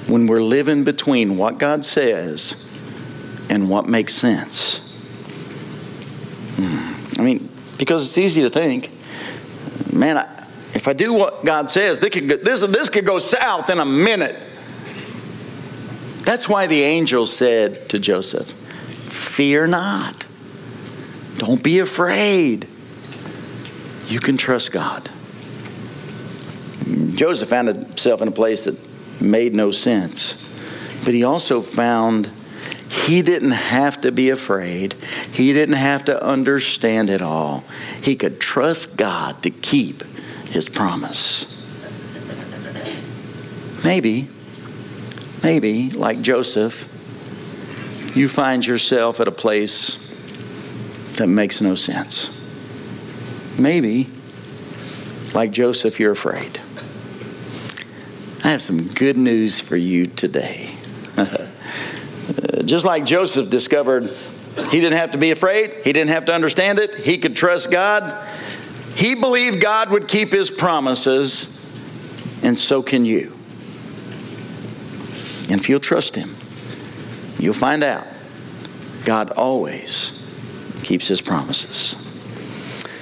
when 0.07 0.27
we're 0.27 0.41
living 0.41 0.83
between 0.83 1.37
what 1.37 1.57
God 1.57 1.83
says 1.83 2.71
and 3.49 3.69
what 3.69 3.87
makes 3.87 4.13
sense. 4.13 4.77
Hmm. 6.55 7.19
I 7.19 7.23
mean, 7.23 7.49
because 7.77 8.05
it's 8.07 8.17
easy 8.17 8.41
to 8.41 8.49
think, 8.49 8.91
man, 9.91 10.19
I, 10.19 10.47
if 10.75 10.87
I 10.87 10.93
do 10.93 11.13
what 11.13 11.43
God 11.43 11.71
says, 11.71 11.99
this 11.99 12.11
could, 12.11 12.29
go, 12.29 12.37
this, 12.37 12.61
this 12.61 12.89
could 12.89 13.05
go 13.05 13.17
south 13.17 13.69
in 13.69 13.79
a 13.79 13.85
minute. 13.85 14.39
That's 16.21 16.47
why 16.47 16.67
the 16.67 16.83
angel 16.83 17.25
said 17.25 17.89
to 17.89 17.99
Joseph, 17.99 18.51
Fear 18.51 19.67
not. 19.67 20.23
Don't 21.37 21.63
be 21.63 21.79
afraid. 21.79 22.67
You 24.07 24.19
can 24.19 24.37
trust 24.37 24.71
God. 24.71 25.09
Joseph 27.15 27.49
found 27.49 27.67
himself 27.67 28.21
in 28.21 28.27
a 28.27 28.31
place 28.31 28.65
that 28.65 28.77
made 29.21 29.53
no 29.53 29.71
sense. 29.71 30.49
But 31.03 31.13
he 31.13 31.23
also 31.23 31.61
found 31.61 32.29
he 32.91 33.21
didn't 33.21 33.51
have 33.51 34.01
to 34.01 34.11
be 34.11 34.29
afraid. 34.29 34.93
He 35.31 35.51
didn't 35.51 35.75
have 35.75 36.05
to 36.05 36.23
understand 36.23 37.09
it 37.09 37.21
all. 37.21 37.63
He 38.01 38.15
could 38.15 38.39
trust 38.39 38.97
God 38.97 39.41
to 39.43 39.49
keep 39.49 40.03
his 40.49 40.69
promise. 40.69 41.49
Maybe, 43.83 44.29
maybe, 45.41 45.89
like 45.89 46.21
Joseph, 46.21 46.89
you 48.15 48.29
find 48.29 48.65
yourself 48.65 49.19
at 49.19 49.27
a 49.27 49.31
place 49.31 49.97
that 51.17 51.27
makes 51.27 51.59
no 51.59 51.75
sense. 51.75 52.39
Maybe, 53.59 54.09
like 55.33 55.51
Joseph, 55.51 55.99
you're 55.99 56.11
afraid. 56.11 56.61
I 58.43 58.49
have 58.49 58.61
some 58.61 58.85
good 58.85 59.15
news 59.17 59.59
for 59.59 59.77
you 59.77 60.05
today. 60.07 60.75
Uh, 62.23 62.63
just 62.63 62.85
like 62.85 63.03
Joseph 63.03 63.49
discovered 63.49 64.09
he 64.69 64.79
didn't 64.79 64.97
have 64.97 65.11
to 65.11 65.17
be 65.17 65.31
afraid, 65.31 65.73
he 65.83 65.91
didn't 65.91 66.11
have 66.11 66.23
to 66.27 66.33
understand 66.33 66.79
it, 66.79 66.95
he 66.95 67.17
could 67.17 67.35
trust 67.35 67.69
God. 67.69 68.15
He 68.95 69.13
believed 69.13 69.61
God 69.61 69.89
would 69.89 70.07
keep 70.07 70.31
his 70.31 70.49
promises, 70.49 71.69
and 72.41 72.57
so 72.57 72.81
can 72.81 73.03
you. 73.03 73.33
And 75.49 75.59
if 75.59 75.67
you'll 75.67 75.81
trust 75.81 76.15
him, 76.15 76.33
you'll 77.39 77.53
find 77.53 77.83
out 77.83 78.07
God 79.03 79.31
always 79.31 80.25
keeps 80.83 81.09
his 81.09 81.19
promises. 81.19 81.95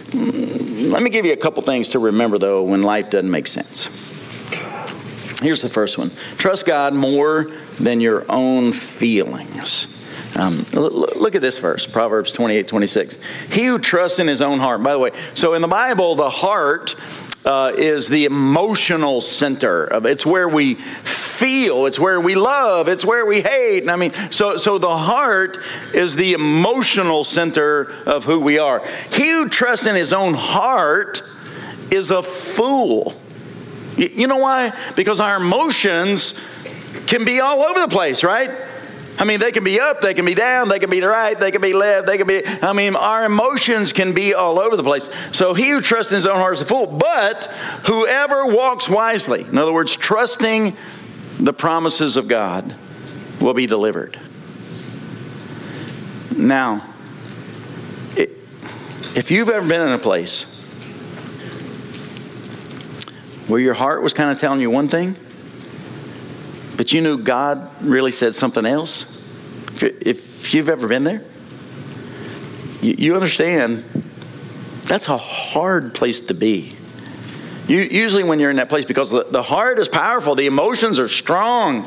Mm, 0.10 0.92
let 0.92 1.04
me 1.04 1.12
give 1.12 1.28
you 1.28 1.34
a 1.34 1.38
couple 1.38 1.62
things 1.62 1.90
to 1.90 2.00
remember, 2.00 2.40
though, 2.40 2.64
when 2.64 2.82
life 2.82 3.12
doesn't 3.12 3.30
make 3.30 3.46
sense. 3.46 4.01
Here's 5.42 5.62
the 5.62 5.70
first 5.70 5.98
one 5.98 6.12
trust 6.38 6.66
God 6.66 6.94
more 6.94 7.52
than 7.80 8.00
your 8.00 8.26
own 8.30 8.74
feelings. 8.74 9.98
Um, 10.36 10.66
look 10.72 11.36
at 11.36 11.42
this 11.42 11.58
verse, 11.58 11.86
Proverbs 11.86 12.32
28 12.32 12.68
26. 12.68 13.18
He 13.50 13.66
who 13.66 13.80
trusts 13.80 14.20
in 14.20 14.28
his 14.28 14.42
own 14.42 14.60
heart. 14.60 14.82
By 14.84 14.94
the 14.94 15.00
way, 15.00 15.12
so 15.34 15.56
in 15.56 15.62
the 15.62 15.68
Bible, 15.68 16.16
the 16.16 16.30
heart 16.30 16.96
uh, 17.44 17.74
is 17.76 18.08
the 18.08 18.26
emotional 18.26 19.20
center 19.20 19.86
of 19.86 20.06
it's 20.06 20.26
where 20.26 20.48
we 20.48 20.76
feel 20.76 21.88
it's 21.88 22.00
where 22.00 22.22
we 22.22 22.36
love 22.36 22.88
it's 22.88 23.04
where 23.04 23.26
we 23.26 23.42
hate 23.42 23.80
and 23.80 23.90
i 23.90 23.96
mean 23.96 24.12
so 24.30 24.58
so 24.58 24.78
the 24.78 24.96
heart 24.96 25.58
is 25.92 26.16
the 26.16 26.34
emotional 26.34 27.24
center 27.24 27.92
of 28.06 28.26
who 28.26 28.40
we 28.40 28.60
are 28.60 28.86
he 29.12 29.28
who 29.32 29.50
trusts 29.50 29.88
in 29.88 29.96
his 29.96 30.14
own 30.14 30.36
heart 30.36 31.24
is 31.90 32.12
a 32.12 32.22
fool 32.22 33.20
you 34.10 34.28
know 34.28 34.38
why? 34.38 34.74
Because 34.96 35.20
our 35.20 35.38
emotions 35.38 36.34
can 37.08 37.26
be 37.26 37.40
all 37.40 37.62
over 37.62 37.80
the 37.82 37.88
place, 37.88 38.24
right? 38.24 38.50
I 39.20 39.26
mean, 39.26 39.40
they 39.40 39.52
can 39.52 39.64
be 39.64 39.80
up, 39.80 40.02
they 40.02 40.14
can 40.14 40.26
be 40.26 40.34
down, 40.34 40.70
they 40.70 40.80
can 40.80 40.90
be 40.90 41.02
right, 41.02 41.38
they 41.40 41.52
can 41.52 41.62
be 41.62 41.74
left, 41.74 42.08
they 42.08 42.18
can 42.18 42.26
be, 42.26 42.42
I 42.46 42.74
mean, 42.74 42.96
our 42.96 43.26
emotions 43.26 43.94
can 43.94 44.14
be 44.14 44.34
all 44.34 44.60
over 44.60 44.76
the 44.76 44.84
place. 44.84 45.10
So 45.32 45.54
he 45.54 45.70
who 45.70 45.82
trusts 45.82 46.12
in 46.12 46.16
his 46.16 46.26
own 46.26 46.38
heart 46.38 46.54
is 46.54 46.62
a 46.62 46.66
fool, 46.66 46.88
but 46.88 47.46
whoever 47.86 48.46
walks 48.48 48.90
wisely, 48.90 49.42
in 49.42 49.58
other 49.58 49.74
words, 49.74 49.96
trusting 49.96 50.76
the 51.40 51.54
promises 51.54 52.18
of 52.18 52.28
God, 52.28 52.76
will 53.40 53.54
be 53.54 53.68
delivered. 53.68 54.20
Now, 56.36 56.88
if 59.14 59.30
you've 59.30 59.50
ever 59.50 59.68
been 59.68 59.82
in 59.82 59.94
a 59.94 60.00
place 60.00 60.46
where 63.52 63.60
your 63.60 63.74
heart 63.74 64.02
was 64.02 64.14
kind 64.14 64.32
of 64.32 64.40
telling 64.40 64.62
you 64.62 64.70
one 64.70 64.88
thing, 64.88 65.14
but 66.78 66.94
you 66.94 67.02
knew 67.02 67.18
God 67.18 67.70
really 67.84 68.12
said 68.12 68.34
something 68.34 68.66
else? 68.66 69.20
if 69.84 70.54
you've 70.54 70.70
ever 70.70 70.88
been 70.88 71.04
there, 71.04 71.22
you 72.82 73.14
understand 73.16 73.84
that's 74.84 75.08
a 75.08 75.18
hard 75.18 75.94
place 75.94 76.20
to 76.28 76.34
be. 76.34 76.76
Usually, 77.68 78.24
when 78.24 78.40
you're 78.40 78.52
in 78.52 78.58
that 78.58 78.70
place, 78.70 78.86
because 78.86 79.10
the, 79.10 79.44
heart 79.44 79.80
is 79.80 79.90
powerful, 79.90 80.36
the 80.36 80.46
emotions 80.46 81.00
are 81.00 81.08
strong. 81.08 81.86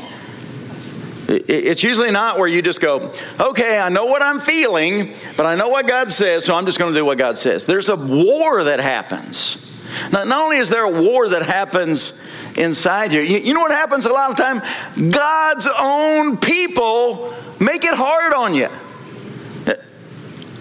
It, 1.28 1.49
it's 1.49 1.83
usually 1.83 2.11
not 2.11 2.38
where 2.38 2.49
you 2.49 2.62
just 2.62 2.80
go, 2.80 3.12
okay, 3.40 3.78
I 3.78 3.88
know 3.88 4.06
what 4.06 4.23
I'm 4.23 4.40
feeling, 4.40 5.12
but 5.37 5.47
I 5.47 5.54
know 5.54 5.68
what 5.68 5.87
God 5.87 6.12
says, 6.12 6.44
so 6.44 6.54
I'm 6.54 6.66
just 6.66 6.78
going 6.78 6.92
to 6.92 6.99
do 6.99 7.04
what 7.04 7.16
God 7.16 7.38
says. 7.38 7.64
There's 7.64 7.88
a 7.88 7.97
war 7.97 8.64
that 8.64 8.80
happens. 8.80 9.74
Not, 10.13 10.27
not 10.27 10.43
only 10.43 10.57
is 10.59 10.69
there 10.69 10.85
a 10.85 10.91
war 10.91 11.29
that 11.29 11.43
happens 11.43 12.21
inside 12.57 13.11
here, 13.11 13.23
you, 13.23 13.39
you 13.39 13.55
know 13.55 13.61
what 13.61 13.71
happens 13.71 14.05
a 14.07 14.13
lot 14.13 14.31
of 14.31 14.37
time? 14.37 14.63
God's 15.11 15.67
own 15.81 16.37
people 16.39 17.35
make 17.61 17.85
it 17.85 17.95
hard 17.95 18.33
on 18.33 18.55
you. 18.55 18.69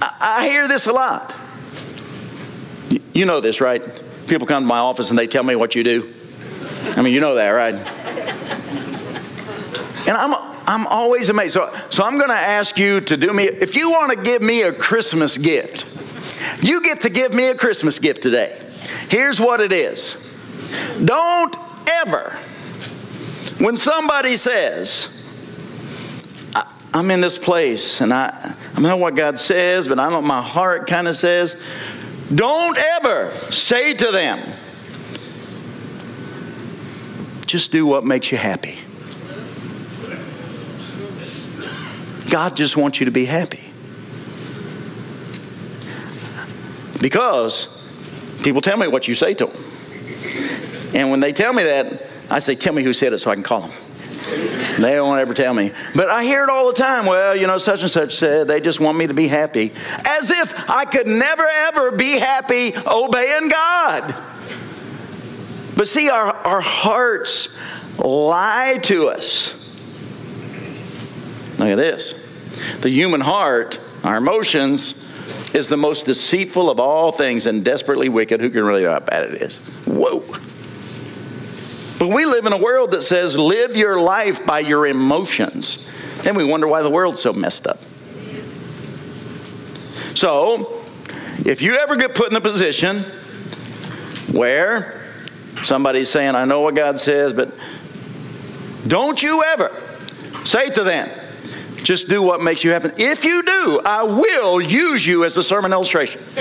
I, 0.02 0.40
I 0.40 0.48
hear 0.48 0.68
this 0.68 0.88
a 0.88 0.92
lot. 0.92 1.34
You 3.14 3.26
know 3.26 3.40
this, 3.40 3.62
right? 3.62 3.82
People 4.28 4.48
come 4.48 4.64
to 4.64 4.68
my 4.68 4.80
office 4.80 5.10
and 5.10 5.20
they 5.20 5.28
tell 5.28 5.44
me 5.44 5.56
what 5.56 5.76
you 5.76 5.84
do. 5.84 6.14
I 6.96 7.02
mean, 7.02 7.14
you 7.14 7.20
know 7.20 7.36
that, 7.36 7.50
right? 7.50 7.76
And 10.06 10.18
I'm, 10.18 10.34
I'm 10.68 10.88
always 10.88 11.30
amazed. 11.30 11.54
So, 11.54 11.74
so 11.90 12.04
I'm 12.04 12.18
going 12.18 12.30
to 12.30 12.36
ask 12.36 12.78
you 12.78 13.02
to 13.02 13.18
do 13.18 13.32
me, 13.34 13.44
if 13.44 13.76
you 13.76 13.92
want 13.92 14.12
to 14.12 14.22
give 14.22 14.42
me 14.42 14.64
a 14.64 14.74
Christmas 14.74 15.38
gift, 15.38 15.86
you 16.62 16.82
get 16.82 17.02
to 17.02 17.10
give 17.10 17.34
me 17.34 17.48
a 17.48 17.56
Christmas 17.56 18.00
gift 18.00 18.22
today. 18.22 18.60
Here's 19.10 19.40
what 19.40 19.60
it 19.60 19.72
is 19.72 20.16
don't 21.04 21.56
ever, 22.06 22.32
when 23.60 23.78
somebody 23.78 24.36
says, 24.36 25.10
I'm 26.94 27.10
in 27.10 27.22
this 27.22 27.40
place 27.40 28.02
and 28.02 28.14
I, 28.14 28.54
I 28.76 28.82
know 28.82 28.98
what 28.98 29.16
God 29.16 29.40
says, 29.40 29.88
but 29.88 29.98
I 29.98 30.10
know 30.10 30.22
my 30.22 30.42
heart 30.42 30.88
kind 30.88 31.08
of 31.08 31.18
says. 31.18 31.56
Don't 32.34 32.78
ever 32.78 33.34
say 33.52 33.94
to 33.94 34.12
them, 34.12 34.40
just 37.48 37.72
do 37.72 37.86
what 37.86 38.06
makes 38.06 38.32
you 38.32 38.38
happy. 38.38 38.80
God 42.30 42.56
just 42.56 42.78
wants 42.78 43.00
you 43.00 43.06
to 43.06 43.12
be 43.12 43.26
happy. 43.26 43.60
Because 47.02 47.73
people 48.44 48.62
tell 48.62 48.78
me 48.78 48.88
what 48.88 49.08
you 49.08 49.14
say 49.14 49.34
to 49.36 49.48
them. 49.48 49.64
And 50.94 51.10
when 51.10 51.20
they 51.20 51.34
tell 51.34 51.54
me 51.54 51.64
that, 51.64 52.08
I 52.30 52.40
say, 52.40 52.56
Tell 52.56 52.74
me 52.74 52.84
who 52.84 52.94
said 52.94 53.14
it 53.14 53.20
so 53.20 53.32
I 53.32 53.36
can 53.36 53.44
call 53.44 53.62
them. 53.62 53.72
They 54.78 54.96
don't 54.96 55.20
ever 55.20 55.34
tell 55.34 55.54
me. 55.54 55.72
But 55.96 56.10
I 56.10 56.24
hear 56.24 56.44
it 56.44 56.50
all 56.50 56.68
the 56.68 56.74
time. 56.74 57.06
Well, 57.06 57.36
you 57.36 57.46
know, 57.46 57.58
such 57.58 57.82
and 57.82 57.92
such 57.92 58.16
said 58.16 58.48
they 58.48 58.60
just 58.60 58.80
want 58.80 58.98
me 58.98 59.08
to 59.08 59.14
be 59.14 59.28
happy. 59.28 59.72
As 60.06 60.32
if 60.32 60.70
I 60.70 60.86
could 60.86 61.08
never, 61.08 61.46
ever 61.46 61.92
be 61.92 62.18
happy 62.18 62.74
obeying 62.88 63.50
God. 63.50 64.16
But 65.76 65.88
see, 65.88 66.10
our, 66.10 66.28
our 66.28 66.62
hearts 66.62 67.58
lie 67.98 68.80
to 68.84 69.10
us. 69.10 69.60
Look 71.60 71.70
at 71.70 71.76
this. 71.76 72.14
The 72.82 72.90
human 72.90 73.22
heart, 73.22 73.80
our 74.04 74.18
emotions, 74.18 74.94
is 75.54 75.70
the 75.70 75.78
most 75.78 76.06
deceitful 76.06 76.70
of 76.70 76.80
all 76.80 77.12
things 77.12 77.46
and 77.46 77.64
desperately 77.64 78.10
wicked. 78.10 78.42
Who 78.42 78.50
can 78.50 78.64
really 78.64 78.84
know 78.84 78.92
how 78.92 79.00
bad 79.00 79.26
it 79.26 79.42
is? 79.42 79.58
Whoa. 79.86 80.20
But 82.00 82.14
we 82.14 82.26
live 82.26 82.46
in 82.46 82.54
a 82.54 82.58
world 82.58 82.92
that 82.92 83.04
says 83.04 83.38
live 83.38 83.78
your 83.78 84.00
life 84.00 84.46
by 84.46 84.60
your 84.60 84.88
emotions. 84.88 85.90
Then 86.24 86.36
we 86.36 86.44
wonder 86.44 86.68
why 86.68 86.82
the 86.82 86.90
world's 86.90 87.22
so 87.22 87.34
messed 87.34 87.68
up. 87.68 87.80
So, 90.16 90.82
if 91.46 91.62
you 91.62 91.76
ever 91.76 91.96
get 91.96 92.16
put 92.16 92.30
in 92.30 92.36
a 92.36 92.42
position 92.42 93.00
where 94.32 95.02
somebody's 95.56 96.10
saying, 96.10 96.36
I 96.36 96.46
know 96.46 96.62
what 96.62 96.76
God 96.76 97.00
says, 97.00 97.34
but 97.34 97.54
don't 98.88 99.22
you 99.22 99.44
ever 99.44 99.72
say 100.46 100.70
to 100.70 100.84
them, 100.84 101.10
just 101.84 102.08
do 102.08 102.22
what 102.22 102.42
makes 102.42 102.64
you 102.64 102.72
happy. 102.72 102.92
If 102.98 103.26
you 103.26 103.44
do, 103.44 103.82
I 103.86 104.04
will 104.04 104.62
use 104.62 105.06
you 105.06 105.26
as 105.26 105.36
the 105.36 105.44
sermon 105.44 105.74
illustration. 105.74 106.22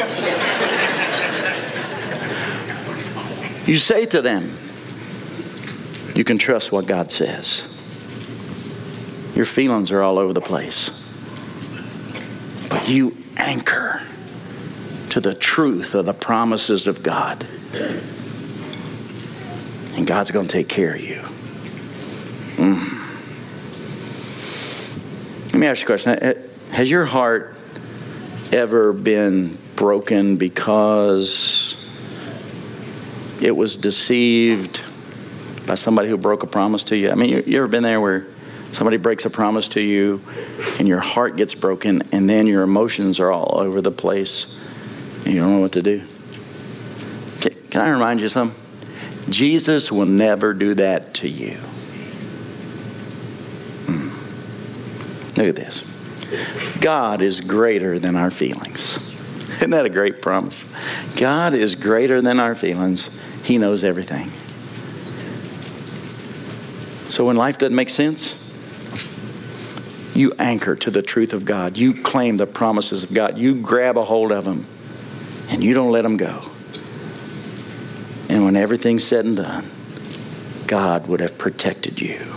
you 3.67 3.77
say 3.77 4.07
to 4.07 4.23
them, 4.23 4.57
you 6.15 6.25
can 6.25 6.39
trust 6.39 6.73
what 6.73 6.87
God 6.87 7.11
says. 7.11 7.63
Your 9.35 9.47
feelings 9.47 9.91
are 9.91 10.03
all 10.03 10.19
over 10.19 10.33
the 10.33 10.41
place. 10.41 11.01
But 12.69 12.89
you 12.89 13.17
anchor 13.37 14.01
to 15.11 15.21
the 15.21 15.35
truth 15.35 15.95
of 15.95 16.07
the 16.07 16.15
promises 16.15 16.87
of 16.87 17.03
God. 17.03 17.45
And 19.97 20.07
God's 20.07 20.31
going 20.31 20.47
to 20.47 20.53
take 20.53 20.69
care 20.69 20.95
of 20.95 21.01
you. 21.01 21.21
Mm. 22.57 22.92
Let 25.53 25.59
me 25.59 25.67
ask 25.67 25.81
you 25.81 25.85
a 25.85 25.87
question. 25.87 26.19
Has 26.71 26.91
your 26.91 27.05
heart 27.05 27.55
ever 28.53 28.95
been 28.95 29.59
broken 29.77 30.39
because 30.39 31.77
it 33.43 33.55
was 33.55 33.77
deceived 33.77 34.83
by 35.67 35.75
somebody 35.75 36.09
who 36.09 36.17
broke 36.17 36.43
a 36.43 36.47
promise 36.47 36.85
to 36.85 36.97
you? 36.97 37.11
I 37.11 37.17
mean, 37.17 37.29
you, 37.29 37.43
you 37.47 37.59
ever 37.59 37.69
been 37.69 37.83
there 37.83 38.01
where 38.01 38.27
somebody 38.73 38.97
breaks 38.97 39.27
a 39.27 39.31
promise 39.31 39.69
to 39.69 39.83
you 39.83 40.23
and 40.79 40.89
your 40.89 41.01
heart 41.01 41.37
gets 41.37 41.55
broken 41.55 42.03
and 42.13 42.31
then 42.31 42.47
your 42.47 42.63
emotions 42.63 43.21
are 43.21 43.31
all 43.31 43.59
over 43.59 43.83
the 43.83 43.91
place 43.91 44.59
and 45.27 45.35
you 45.35 45.41
don't 45.41 45.57
know 45.57 45.61
what 45.61 45.73
to 45.73 45.83
do? 45.83 46.03
Can, 47.43 47.53
can 47.69 47.81
I 47.83 47.91
remind 47.91 48.21
you 48.21 48.31
something? 48.31 48.59
Jesus 49.29 49.93
will 49.93 50.07
never 50.07 50.55
do 50.55 50.73
that 50.77 51.13
to 51.17 51.29
you. 51.29 51.59
Look 55.43 55.49
at 55.49 55.57
this. 55.57 55.83
God 56.81 57.21
is 57.21 57.41
greater 57.41 57.99
than 57.99 58.15
our 58.15 58.31
feelings. 58.31 58.95
Isn't 59.57 59.71
that 59.71 59.85
a 59.85 59.91
great 59.91 60.23
promise? 60.23 60.73
God 61.17 61.53
is 61.53 61.75
greater 61.75 62.23
than 62.23 62.39
our 62.39 62.55
feelings. 62.55 63.19
He 63.43 63.59
knows 63.59 63.83
everything. 63.83 64.31
So 67.11 67.25
when 67.25 67.35
life 67.35 67.59
doesn't 67.59 67.75
make 67.75 67.91
sense, 67.91 68.37
you 70.15 70.33
anchor 70.39 70.77
to 70.77 70.93
the 70.93 71.03
truth 71.03 71.33
of 71.33 71.45
God. 71.45 71.77
You 71.77 72.01
claim 72.01 72.37
the 72.37 72.47
promises 72.47 73.03
of 73.03 73.13
God. 73.13 73.37
You 73.37 73.61
grab 73.61 73.97
a 73.97 74.05
hold 74.05 74.31
of 74.31 74.45
them 74.45 74.65
and 75.49 75.65
you 75.65 75.75
don't 75.75 75.91
let 75.91 76.03
them 76.03 76.19
go. 76.19 76.41
And 78.29 78.45
when 78.45 78.55
everything's 78.55 79.03
said 79.03 79.25
and 79.25 79.37
done, 79.37 79.69
God 80.69 81.09
would 81.09 81.19
have 81.19 81.37
protected 81.37 82.01
you. 82.01 82.33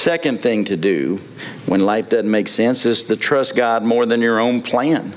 Second 0.00 0.40
thing 0.40 0.64
to 0.64 0.78
do 0.78 1.18
when 1.66 1.84
life 1.84 2.08
doesn't 2.08 2.30
make 2.30 2.48
sense 2.48 2.86
is 2.86 3.04
to 3.04 3.16
trust 3.16 3.54
God 3.54 3.82
more 3.82 4.06
than 4.06 4.22
your 4.22 4.40
own 4.40 4.62
plan. 4.62 5.12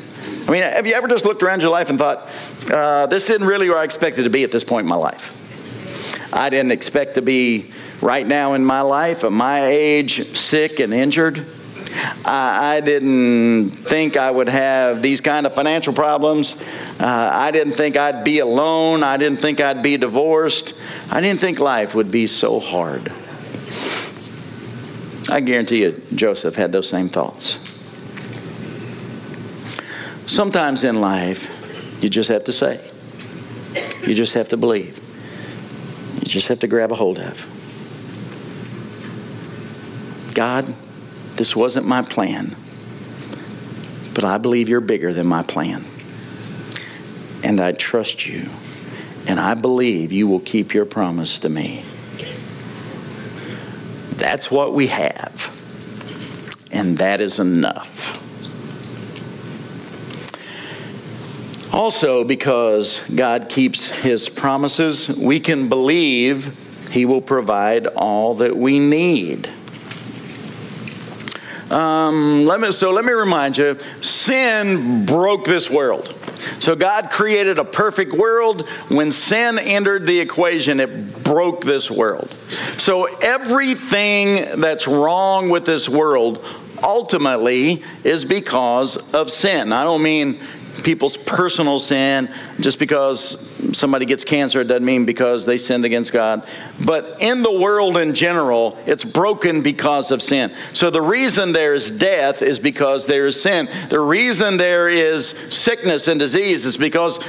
I 0.46 0.52
mean, 0.52 0.62
have 0.62 0.86
you 0.86 0.94
ever 0.94 1.08
just 1.08 1.24
looked 1.24 1.42
around 1.42 1.62
your 1.62 1.70
life 1.70 1.90
and 1.90 1.98
thought, 1.98 2.30
uh, 2.70 3.06
this 3.06 3.30
isn't 3.30 3.48
really 3.48 3.70
where 3.70 3.78
I 3.78 3.86
expected 3.86 4.24
to 4.24 4.30
be 4.30 4.44
at 4.44 4.52
this 4.52 4.66
point 4.66 4.84
in 4.84 4.90
my 4.90 4.98
life? 4.98 6.34
I 6.34 6.50
didn't 6.50 6.74
expect 6.74 7.16
to 7.16 7.22
be 7.22 7.72
right 8.02 8.28
now 8.28 8.56
in 8.56 8.66
my 8.66 8.82
life, 8.82 9.24
at 9.24 9.32
my 9.32 9.68
age, 9.68 10.36
sick 10.36 10.82
and 10.82 10.94
injured. 10.94 11.48
I, 12.26 12.82
didn't 12.84 13.70
think 13.70 14.18
I 14.18 14.30
would 14.30 14.50
have 14.50 15.02
these 15.02 15.22
kind 15.22 15.46
of 15.46 15.56
financial 15.56 15.94
problems. 15.94 16.62
Uh, 17.00 17.30
I 17.32 17.52
didn't 17.52 17.74
think 17.74 17.96
I'd 17.96 18.26
be 18.26 18.40
alone. 18.40 19.02
I 19.02 19.16
didn't 19.16 19.40
think 19.40 19.62
I'd 19.62 19.82
be 19.82 19.96
divorced. 19.96 20.78
I 21.10 21.22
didn't 21.22 21.40
think 21.40 21.62
life 21.62 21.96
would 21.96 22.12
be 22.12 22.28
so 22.28 22.60
hard. 22.60 23.14
I 25.30 25.40
guarantee 25.40 25.82
you, 25.84 26.02
Joseph 26.14 26.56
had 26.56 26.72
those 26.72 26.90
same 26.90 27.10
thoughts. 27.10 27.58
Sometimes 30.26 30.84
in 30.84 31.02
life, 31.02 31.50
you 32.02 32.10
just 32.10 32.30
have 32.30 32.44
to 32.46 32.54
say, 32.54 32.80
you 34.06 34.14
just 34.14 34.34
have 34.34 34.50
to 34.50 34.58
believe. 34.58 35.00
You 36.16 36.26
just 36.26 36.48
have 36.48 36.60
to 36.60 36.68
grab 36.68 36.92
a 36.92 36.96
hold 36.96 37.20
of. 37.20 37.50
God, 40.34 40.66
this 41.36 41.56
wasn't 41.56 41.86
my 41.86 42.02
plan, 42.02 42.56
but 44.14 44.24
I 44.24 44.38
believe 44.38 44.70
you're 44.70 44.82
bigger 44.82 45.14
than 45.14 45.28
my 45.28 45.44
plan. 45.44 45.86
And 47.44 47.60
I 47.60 47.74
trust 47.74 48.26
you, 48.26 48.50
and 49.28 49.40
I 49.40 49.54
believe 49.54 50.12
you 50.12 50.28
will 50.28 50.40
keep 50.40 50.74
your 50.74 50.86
promise 50.86 51.40
to 51.40 51.50
me. 51.50 51.84
That's 54.24 54.50
what 54.50 54.74
we 54.74 54.88
have, 54.88 55.52
and 56.72 56.98
that 57.00 57.20
is 57.20 57.40
enough. 57.40 58.22
Also, 61.74 62.24
because 62.24 63.02
God 63.14 63.50
keeps 63.50 63.90
his 63.90 64.30
promises, 64.30 65.20
we 65.20 65.42
can 65.42 65.68
believe 65.68 66.58
he 66.90 67.04
will 67.04 67.20
provide 67.20 67.86
all 67.86 68.36
that 68.36 68.56
we 68.56 68.80
need. 68.80 69.50
Um, 71.70 72.46
let 72.46 72.62
me, 72.62 72.72
so 72.72 72.92
let 72.92 73.04
me 73.04 73.12
remind 73.12 73.58
you 73.58 73.78
sin 74.00 75.06
broke 75.06 75.44
this 75.44 75.70
world. 75.70 76.18
So 76.60 76.76
God 76.76 77.10
created 77.12 77.60
a 77.60 77.66
perfect 77.66 78.14
world. 78.14 78.68
When 78.90 79.12
sin 79.12 79.60
entered 79.60 80.06
the 80.06 80.20
equation, 80.20 80.80
it 80.80 81.24
broke 81.24 81.64
this 81.64 81.90
world. 81.92 82.34
So 82.78 83.06
everything 83.22 84.62
that's 84.62 84.88
wrong 84.88 85.50
with 85.50 85.66
this 85.66 85.90
world 85.90 86.44
ultimately 86.82 87.84
is 88.04 88.26
because 88.26 89.14
of 89.14 89.32
sin. 89.32 89.72
I 89.72 89.84
don't 89.84 90.04
mean 90.04 90.40
people's 90.82 91.18
personal 91.18 91.80
sin. 91.80 92.30
Just 92.60 92.80
because 92.80 93.78
somebody 93.78 94.06
gets 94.06 94.24
cancer, 94.24 94.62
it 94.62 94.66
doesn't 94.66 94.86
mean 94.86 95.06
because 95.06 95.46
they 95.46 95.58
sinned 95.58 95.86
against 95.86 96.12
God. 96.12 96.48
But 96.84 97.18
in 97.20 97.44
the 97.44 97.52
world 97.52 97.98
in 97.98 98.16
general, 98.16 98.78
it's 98.86 99.04
broken 99.04 99.62
because 99.62 100.12
of 100.12 100.22
sin. 100.22 100.52
So 100.74 100.90
the 100.90 101.02
reason 101.02 101.52
there's 101.52 101.92
death 101.92 102.42
is 102.42 102.60
because 102.60 103.06
there 103.06 103.28
is 103.28 103.42
sin. 103.42 103.68
The 103.90 104.00
reason 104.00 104.58
there 104.58 104.90
is 104.90 105.30
sickness 105.50 106.08
and 106.08 106.20
disease 106.20 106.66
is 106.66 106.78
because 106.78 107.24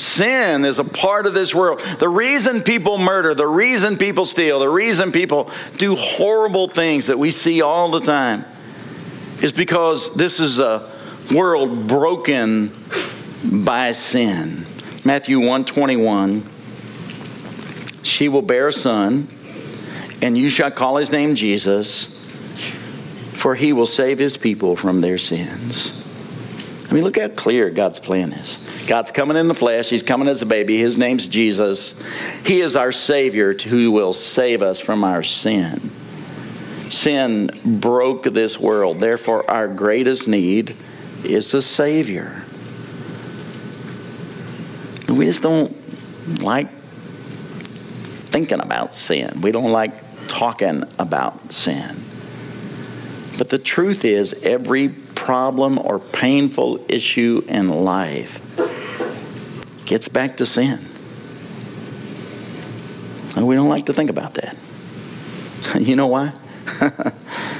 sin 0.00 0.64
is 0.64 0.78
a 0.78 0.84
part 0.84 1.26
of 1.26 1.34
this 1.34 1.54
world. 1.54 1.80
The 1.98 2.08
reason 2.08 2.62
people 2.62 2.98
murder, 2.98 3.34
the 3.34 3.46
reason 3.46 3.96
people 3.96 4.24
steal, 4.24 4.58
the 4.58 4.68
reason 4.68 5.12
people 5.12 5.50
do 5.76 5.96
horrible 5.96 6.68
things 6.68 7.06
that 7.06 7.18
we 7.18 7.30
see 7.30 7.62
all 7.62 7.90
the 7.90 8.00
time 8.00 8.44
is 9.42 9.52
because 9.52 10.14
this 10.14 10.40
is 10.40 10.58
a 10.58 10.97
world 11.32 11.86
broken 11.86 12.72
by 13.44 13.92
sin. 13.92 14.64
Matthew 15.04 15.38
121 15.38 16.48
She 18.02 18.28
will 18.28 18.42
bear 18.42 18.68
a 18.68 18.72
son, 18.72 19.28
and 20.22 20.36
you 20.36 20.48
shall 20.48 20.70
call 20.70 20.96
his 20.96 21.12
name 21.12 21.34
Jesus, 21.34 22.06
for 23.32 23.54
he 23.54 23.72
will 23.72 23.86
save 23.86 24.18
his 24.18 24.36
people 24.36 24.76
from 24.76 25.00
their 25.00 25.18
sins. 25.18 25.94
I 26.90 26.94
mean, 26.94 27.04
look 27.04 27.18
how 27.18 27.28
clear 27.28 27.68
God's 27.70 27.98
plan 27.98 28.32
is. 28.32 28.64
God's 28.86 29.10
coming 29.10 29.36
in 29.36 29.48
the 29.48 29.54
flesh. 29.54 29.90
He's 29.90 30.02
coming 30.02 30.28
as 30.28 30.40
a 30.40 30.46
baby. 30.46 30.78
His 30.78 30.96
name's 30.96 31.28
Jesus. 31.28 31.92
He 32.46 32.62
is 32.62 32.74
our 32.74 32.92
Savior 32.92 33.52
who 33.52 33.90
will 33.90 34.14
save 34.14 34.62
us 34.62 34.80
from 34.80 35.04
our 35.04 35.22
sin. 35.22 35.90
Sin 36.88 37.50
broke 37.62 38.24
this 38.24 38.58
world. 38.58 39.00
Therefore, 39.00 39.48
our 39.50 39.68
greatest 39.68 40.26
need 40.26 40.74
is 41.24 41.52
a 41.54 41.62
Savior. 41.62 42.42
We 45.08 45.24
just 45.26 45.42
don't 45.42 45.72
like 46.42 46.68
thinking 48.30 48.60
about 48.60 48.94
sin. 48.94 49.40
We 49.40 49.52
don't 49.52 49.72
like 49.72 49.92
talking 50.28 50.84
about 50.98 51.52
sin. 51.52 51.96
But 53.38 53.48
the 53.48 53.58
truth 53.58 54.04
is, 54.04 54.32
every 54.42 54.88
problem 54.88 55.78
or 55.78 55.98
painful 55.98 56.84
issue 56.88 57.42
in 57.48 57.68
life 57.68 58.44
gets 59.86 60.08
back 60.08 60.36
to 60.38 60.46
sin. 60.46 60.78
And 63.36 63.46
we 63.46 63.54
don't 63.54 63.68
like 63.68 63.86
to 63.86 63.92
think 63.92 64.10
about 64.10 64.34
that. 64.34 64.56
You 65.78 65.96
know 65.96 66.06
why? 66.06 66.32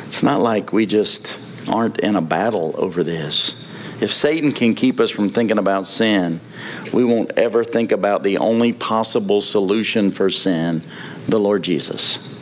it's 0.07 0.23
not 0.23 0.41
like 0.41 0.73
we 0.73 0.87
just 0.87 1.48
aren't 1.69 1.99
in 2.01 2.17
a 2.17 2.23
battle 2.23 2.75
over 2.77 3.03
this. 3.05 3.69
If 4.01 4.13
Satan 4.13 4.53
can 4.53 4.75
keep 4.75 5.01
us 5.01 5.11
from 5.11 5.29
thinking 5.29 5.59
about 5.59 5.87
sin, 5.87 6.41
we 6.93 7.05
won't 7.05 7.33
ever 7.33 7.65
think 7.65 7.91
about 7.91 8.23
the 8.23 8.39
only 8.39 8.73
possible 8.73 9.41
solution 9.41 10.13
for 10.13 10.31
sin, 10.31 10.83
the 11.27 11.41
Lord 11.41 11.63
Jesus. 11.63 12.37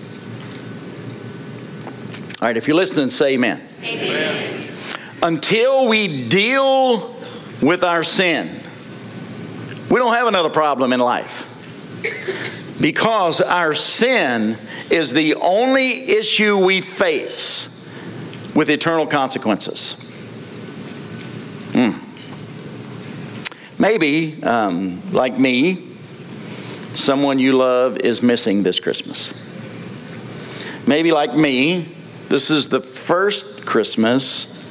All 2.40 2.48
right, 2.48 2.56
if 2.56 2.68
you're 2.68 2.76
listening, 2.76 3.08
say 3.08 3.34
amen. 3.34 3.66
Amen. 3.82 4.68
Until 5.22 5.88
we 5.88 6.28
deal 6.28 7.16
with 7.62 7.82
our 7.82 8.04
sin, 8.04 8.50
we 9.90 9.98
don't 9.98 10.12
have 10.12 10.26
another 10.26 10.50
problem 10.50 10.92
in 10.92 11.00
life. 11.00 11.44
Because 12.78 13.40
our 13.40 13.72
sin 13.72 14.58
is 14.90 15.12
the 15.12 15.36
only 15.36 16.10
issue 16.10 16.58
we 16.58 16.82
face 16.82 17.75
with 18.56 18.68
eternal 18.70 19.06
consequences. 19.06 19.94
Mm. 21.70 21.94
Maybe, 23.78 24.42
um, 24.42 25.00
like 25.12 25.38
me, 25.38 25.92
someone 26.94 27.38
you 27.38 27.52
love 27.52 27.98
is 27.98 28.22
missing 28.22 28.64
this 28.64 28.80
Christmas. 28.80 29.30
Maybe, 30.88 31.12
like 31.12 31.36
me, 31.36 31.94
this 32.28 32.50
is 32.50 32.68
the 32.68 32.80
first 32.80 33.64
Christmas 33.64 34.66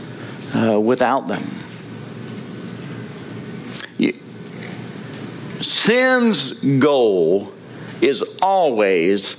uh, 0.54 0.78
without 0.78 1.30
them. 1.30 1.44
Sin's 5.62 6.54
goal 6.80 7.52
is 8.02 8.38
always 8.42 9.36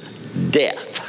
death. 0.51 1.03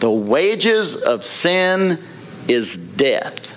The 0.00 0.10
wages 0.10 0.94
of 0.94 1.24
sin 1.24 2.02
is 2.48 2.76
death. 2.96 3.52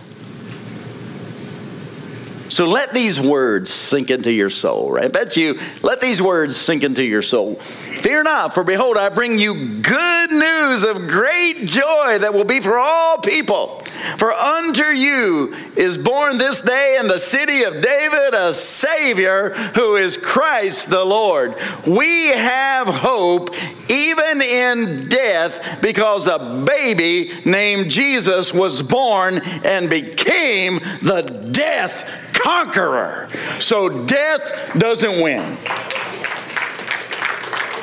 So 2.49 2.65
let 2.65 2.91
these 2.91 3.19
words 3.19 3.69
sink 3.69 4.09
into 4.09 4.31
your 4.31 4.49
soul, 4.49 4.91
right? 4.91 5.05
I 5.05 5.07
bet 5.07 5.37
you, 5.37 5.59
let 5.83 6.01
these 6.01 6.19
words 6.21 6.57
sink 6.57 6.83
into 6.83 7.03
your 7.03 7.21
soul. 7.21 7.55
Fear 7.55 8.23
not, 8.23 8.55
for 8.55 8.63
behold, 8.63 8.97
I 8.97 9.09
bring 9.09 9.37
you 9.37 9.77
good 9.79 10.18
news 10.39 10.83
of 10.83 11.07
great 11.07 11.65
joy 11.65 12.17
that 12.19 12.33
will 12.33 12.45
be 12.45 12.59
for 12.59 12.77
all 12.77 13.17
people. 13.19 13.83
For 14.17 14.31
unto 14.31 14.85
you 14.85 15.53
is 15.75 15.97
born 15.97 16.37
this 16.37 16.61
day 16.61 16.97
in 16.99 17.07
the 17.07 17.19
city 17.19 17.63
of 17.63 17.81
David 17.81 18.33
a 18.33 18.53
Savior 18.53 19.49
who 19.75 19.97
is 19.97 20.17
Christ 20.17 20.89
the 20.89 21.03
Lord. 21.03 21.55
We 21.85 22.27
have 22.27 22.87
hope 22.87 23.53
even 23.89 24.41
in 24.41 25.09
death 25.09 25.81
because 25.81 26.27
a 26.27 26.65
baby 26.65 27.33
named 27.45 27.91
Jesus 27.91 28.53
was 28.53 28.81
born 28.81 29.39
and 29.63 29.89
became 29.89 30.79
the 31.01 31.49
death 31.51 32.07
conqueror. 32.33 33.29
So 33.59 34.05
death 34.05 34.77
doesn't 34.77 35.21
win. 35.21 35.57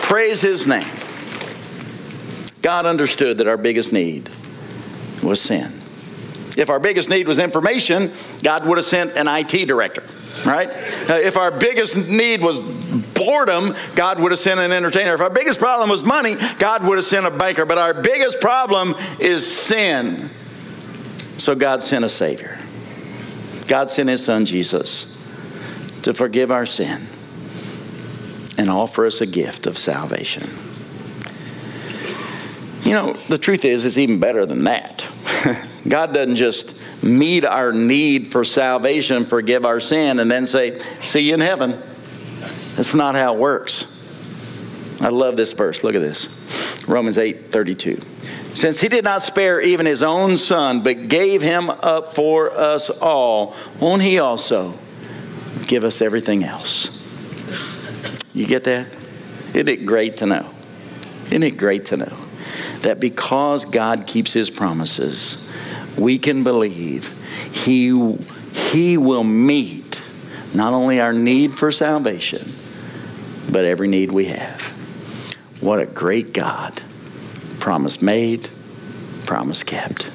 Praise 0.03 0.41
his 0.41 0.67
name. 0.67 0.96
God 2.67 2.85
understood 2.85 3.39
that 3.39 3.47
our 3.47 3.57
biggest 3.57 3.93
need 3.93 4.29
was 5.23 5.41
sin. 5.41 5.71
If 6.57 6.69
our 6.69 6.81
biggest 6.81 7.09
need 7.09 7.29
was 7.29 7.39
information, 7.39 8.11
God 8.43 8.67
would 8.67 8.77
have 8.77 8.85
sent 8.85 9.13
an 9.13 9.29
IT 9.29 9.69
director, 9.69 10.03
right? 10.45 10.69
Uh, 11.09 11.13
if 11.13 11.37
our 11.37 11.53
biggest 11.53 11.95
need 12.09 12.41
was 12.41 12.59
boredom, 12.59 13.77
God 13.95 14.19
would 14.19 14.33
have 14.33 14.41
sent 14.41 14.59
an 14.59 14.73
entertainer. 14.73 15.15
If 15.15 15.21
our 15.21 15.31
biggest 15.31 15.61
problem 15.61 15.91
was 15.91 16.03
money, 16.03 16.35
God 16.59 16.83
would 16.83 16.99
have 16.99 17.05
sent 17.05 17.25
a 17.25 17.31
banker. 17.31 17.67
But 17.67 17.79
our 17.79 17.95
biggest 17.95 18.41
problem 18.41 18.97
is 19.21 19.47
sin. 19.47 20.29
So 21.39 21.55
God 21.55 21.85
sent 21.85 22.05
a 22.05 22.09
Savior. 22.09 22.59
God 23.69 23.91
sent 23.91 24.09
His 24.09 24.25
Son 24.25 24.45
Jesus 24.45 25.25
to 26.03 26.13
forgive 26.13 26.51
our 26.51 26.67
sin 26.67 27.07
and 28.59 28.69
offer 28.69 29.07
us 29.07 29.21
a 29.21 29.27
gift 29.27 29.69
of 29.69 29.79
salvation. 29.79 30.66
You 32.87 32.93
know, 32.93 33.15
the 33.29 33.37
truth 33.37 33.65
is, 33.65 33.85
it's 33.85 33.99
even 33.99 34.21
better 34.21 34.47
than 34.47 34.63
that. 34.63 35.05
God 35.89 36.15
doesn't 36.15 36.37
just 36.37 36.81
meet 37.03 37.45
our 37.45 37.73
need 37.73 38.29
for 38.29 38.45
salvation, 38.45 39.25
forgive 39.25 39.67
our 39.67 39.81
sin, 39.81 40.21
and 40.21 40.31
then 40.31 40.47
say, 40.47 40.79
See 41.03 41.29
you 41.29 41.35
in 41.35 41.41
heaven. 41.41 41.83
That's 42.77 42.95
not 42.95 43.17
how 43.17 43.35
it 43.35 43.41
works. 43.41 43.93
I 45.01 45.09
love 45.09 45.37
this 45.37 45.53
verse. 45.53 45.83
Look 45.83 45.97
at 45.97 46.01
this 46.01 46.87
Romans 46.87 47.19
8 47.19 47.51
32. 47.51 48.01
Since 48.55 48.81
he 48.81 48.87
did 48.87 49.03
not 49.03 49.23
spare 49.23 49.61
even 49.61 49.85
his 49.85 50.05
own 50.05 50.37
son, 50.37 50.83
but 50.85 51.09
gave 51.09 51.43
him 51.43 51.69
up 51.69 52.15
for 52.15 52.53
us 52.53 52.89
all, 52.89 53.57
won't 53.81 54.03
he 54.03 54.21
also 54.21 54.75
give 55.67 55.83
us 55.83 56.01
everything 56.01 56.45
else? 56.45 57.03
You 58.33 58.47
get 58.47 58.63
that? 58.63 58.87
Isn't 59.49 59.69
it 59.69 59.85
great 59.85 60.19
to 60.19 60.27
know? 60.27 60.49
Isn't 61.25 61.43
it 61.43 61.57
great 61.57 61.87
to 61.87 61.97
know 61.97 62.26
that 62.87 63.01
because 63.01 63.65
God 63.65 64.07
keeps 64.07 64.33
his 64.33 64.49
promises, 64.49 65.51
we 65.99 66.19
can 66.19 66.45
believe 66.45 67.13
he, 67.53 68.17
he 68.53 68.97
will 68.97 69.25
meet 69.25 70.01
not 70.55 70.73
only 70.73 71.01
our 71.01 71.13
need 71.13 71.59
for 71.59 71.73
salvation, 71.73 72.55
but 73.51 73.65
every 73.65 73.89
need 73.89 74.13
we 74.13 74.27
have. 74.27 74.63
What 75.61 75.81
a 75.81 75.87
great 75.87 76.33
God. 76.33 76.81
Promise 77.59 78.01
made, 78.03 78.49
promise 79.25 79.65
kept. 79.65 80.09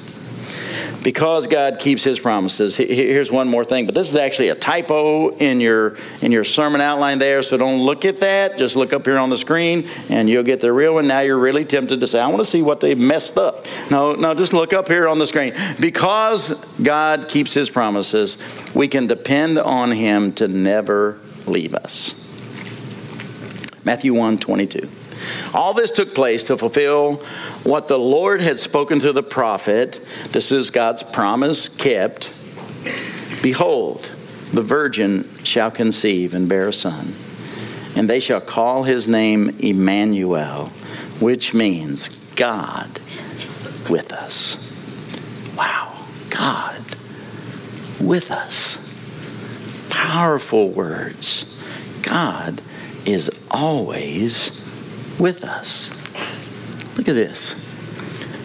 Because 1.02 1.46
God 1.46 1.78
keeps 1.78 2.04
his 2.04 2.18
promises. 2.18 2.76
Here's 2.76 3.30
one 3.30 3.48
more 3.48 3.64
thing, 3.64 3.86
but 3.86 3.94
this 3.94 4.10
is 4.10 4.16
actually 4.16 4.48
a 4.48 4.54
typo 4.54 5.30
in 5.36 5.60
your 5.60 5.96
in 6.20 6.32
your 6.32 6.44
sermon 6.44 6.80
outline 6.80 7.18
there, 7.18 7.42
so 7.42 7.56
don't 7.56 7.80
look 7.80 8.04
at 8.04 8.20
that. 8.20 8.58
Just 8.58 8.76
look 8.76 8.92
up 8.92 9.04
here 9.04 9.18
on 9.18 9.30
the 9.30 9.36
screen 9.36 9.88
and 10.08 10.28
you'll 10.28 10.42
get 10.42 10.60
the 10.60 10.72
real 10.72 10.94
one. 10.94 11.06
Now 11.06 11.20
you're 11.20 11.38
really 11.38 11.64
tempted 11.64 12.00
to 12.00 12.06
say, 12.06 12.20
I 12.20 12.28
want 12.28 12.38
to 12.38 12.44
see 12.44 12.62
what 12.62 12.80
they 12.80 12.94
messed 12.94 13.36
up. 13.36 13.66
No, 13.90 14.14
no, 14.14 14.34
just 14.34 14.52
look 14.52 14.72
up 14.72 14.88
here 14.88 15.08
on 15.08 15.18
the 15.18 15.26
screen. 15.26 15.54
Because 15.80 16.64
God 16.82 17.28
keeps 17.28 17.52
his 17.52 17.68
promises, 17.68 18.36
we 18.74 18.88
can 18.88 19.06
depend 19.06 19.58
on 19.58 19.90
him 19.90 20.32
to 20.34 20.48
never 20.48 21.18
leave 21.46 21.74
us. 21.74 22.18
Matthew 23.84 24.14
1 24.14 24.38
22. 24.38 25.01
All 25.54 25.74
this 25.74 25.90
took 25.90 26.14
place 26.14 26.44
to 26.44 26.56
fulfill 26.56 27.16
what 27.64 27.88
the 27.88 27.98
Lord 27.98 28.40
had 28.40 28.58
spoken 28.58 29.00
to 29.00 29.12
the 29.12 29.22
prophet. 29.22 30.00
This 30.30 30.50
is 30.50 30.70
God's 30.70 31.02
promise 31.02 31.68
kept. 31.68 32.30
Behold, 33.42 34.10
the 34.52 34.62
virgin 34.62 35.28
shall 35.44 35.70
conceive 35.70 36.34
and 36.34 36.48
bear 36.48 36.68
a 36.68 36.72
son, 36.72 37.14
and 37.96 38.08
they 38.08 38.20
shall 38.20 38.40
call 38.40 38.84
his 38.84 39.08
name 39.08 39.56
Emmanuel, 39.58 40.66
which 41.20 41.54
means 41.54 42.08
God 42.36 43.00
with 43.88 44.12
us. 44.12 44.72
Wow, 45.56 46.04
God 46.30 46.82
with 48.00 48.30
us. 48.30 48.78
Powerful 49.90 50.70
words. 50.70 51.62
God 52.02 52.60
is 53.04 53.30
always 53.50 54.68
with 55.18 55.44
us. 55.44 55.90
Look 56.96 57.08
at 57.08 57.14
this. 57.14 57.52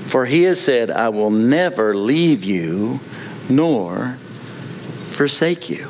For 0.07 0.25
he 0.25 0.43
has 0.43 0.59
said, 0.61 0.89
I 0.89 1.09
will 1.09 1.31
never 1.31 1.93
leave 1.93 2.43
you 2.43 2.99
nor 3.49 4.17
forsake 5.11 5.69
you. 5.69 5.85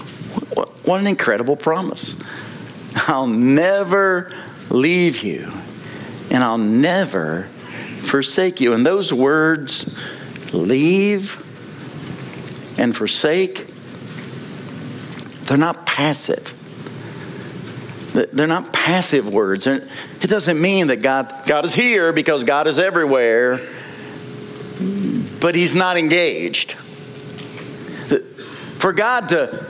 What 0.86 1.02
an 1.02 1.08
incredible 1.08 1.56
promise. 1.56 2.16
I'll 3.08 3.28
never 3.28 4.34
leave 4.70 5.24
you 5.24 5.52
and 6.32 6.44
I'll 6.44 6.58
never 6.58 7.44
forsake 8.02 8.60
you. 8.60 8.74
And 8.74 8.86
those 8.86 9.14
words, 9.14 9.98
leave 10.54 11.44
and 12.78 12.96
forsake, 12.96 13.68
they're 15.46 15.58
not 15.58 15.86
passive. 15.86 16.54
They're 18.26 18.48
not 18.48 18.74
passive 18.74 19.32
words. 19.32 19.68
It 19.68 19.84
doesn't 20.22 20.60
mean 20.60 20.88
that 20.88 20.98
God, 20.98 21.44
God 21.46 21.66
is 21.66 21.74
here 21.74 22.12
because 22.14 22.44
God 22.44 22.66
is 22.68 22.80
everywhere, 22.80 23.60
but 25.40 25.54
He's 25.56 25.76
not 25.76 25.98
engaged. 25.98 26.76
For 28.80 28.94
God 28.94 29.30
to, 29.30 29.68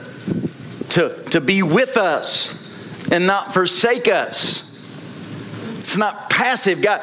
to, 0.89 1.23
to 1.31 1.41
be 1.41 1.63
with 1.63 1.97
us 1.97 2.53
and 3.11 3.25
not 3.25 3.53
forsake 3.53 4.07
us, 4.07 4.65
it's 5.79 5.97
not 5.97 6.29
passive. 6.29 6.81
God, 6.81 7.01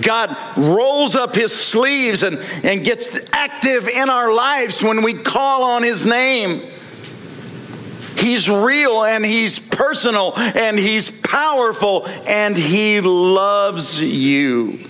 God 0.00 0.36
rolls 0.56 1.14
up 1.16 1.34
his 1.34 1.52
sleeves 1.52 2.22
and, 2.22 2.38
and 2.62 2.84
gets 2.84 3.18
active 3.32 3.88
in 3.88 4.08
our 4.08 4.32
lives 4.32 4.82
when 4.82 5.02
we 5.02 5.14
call 5.14 5.64
on 5.64 5.82
his 5.82 6.06
name. 6.06 6.62
He's 8.20 8.48
real 8.48 9.04
and 9.04 9.24
He's 9.24 9.58
personal 9.58 10.36
and 10.36 10.78
He's 10.78 11.10
powerful 11.10 12.06
and 12.06 12.56
He 12.56 13.00
loves 13.00 14.00
you. 14.00 14.86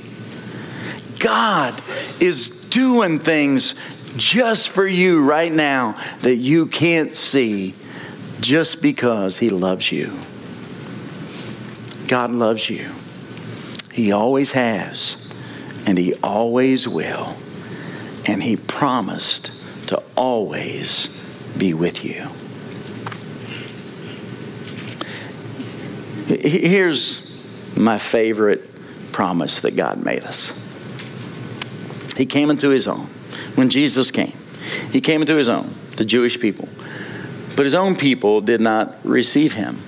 God 1.18 1.80
is 2.20 2.48
doing 2.70 3.18
things 3.18 3.74
just 4.16 4.70
for 4.70 4.86
you 4.86 5.22
right 5.22 5.52
now 5.52 6.00
that 6.22 6.36
you 6.36 6.66
can't 6.66 7.14
see 7.14 7.74
just 8.40 8.82
because 8.82 9.38
He 9.38 9.50
loves 9.50 9.92
you. 9.92 10.12
God 12.08 12.30
loves 12.30 12.68
you. 12.68 12.90
He 13.92 14.12
always 14.12 14.52
has, 14.52 15.32
and 15.86 15.98
He 15.98 16.14
always 16.14 16.88
will. 16.88 17.36
And 18.26 18.42
He 18.42 18.56
promised 18.56 19.52
to 19.88 20.02
always 20.16 21.26
be 21.56 21.74
with 21.74 22.04
you. 22.04 22.28
Here's 26.36 27.76
my 27.76 27.98
favorite 27.98 28.62
promise 29.12 29.60
that 29.60 29.76
God 29.76 30.04
made 30.04 30.24
us. 30.24 30.56
He 32.16 32.26
came 32.26 32.50
into 32.50 32.70
his 32.70 32.86
own. 32.86 33.06
When 33.54 33.70
Jesus 33.70 34.10
came, 34.10 34.32
he 34.92 35.00
came 35.00 35.20
into 35.20 35.36
his 35.36 35.48
own, 35.48 35.74
the 35.96 36.04
Jewish 36.04 36.40
people. 36.40 36.68
But 37.56 37.66
his 37.66 37.74
own 37.74 37.96
people 37.96 38.40
did 38.40 38.60
not 38.60 38.96
receive 39.04 39.54
him. 39.54 39.80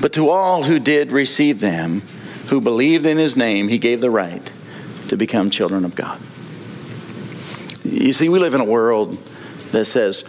But 0.00 0.12
to 0.14 0.30
all 0.30 0.64
who 0.64 0.78
did 0.78 1.12
receive 1.12 1.60
them, 1.60 2.00
who 2.48 2.60
believed 2.60 3.06
in 3.06 3.18
his 3.18 3.36
name, 3.36 3.68
he 3.68 3.78
gave 3.78 4.00
the 4.00 4.10
right 4.10 4.52
to 5.08 5.16
become 5.16 5.50
children 5.50 5.84
of 5.84 5.94
God. 5.94 6.20
You 7.84 8.12
see, 8.12 8.28
we 8.28 8.38
live 8.38 8.54
in 8.54 8.60
a 8.60 8.64
world 8.64 9.18
that 9.72 9.84
says, 9.86 10.24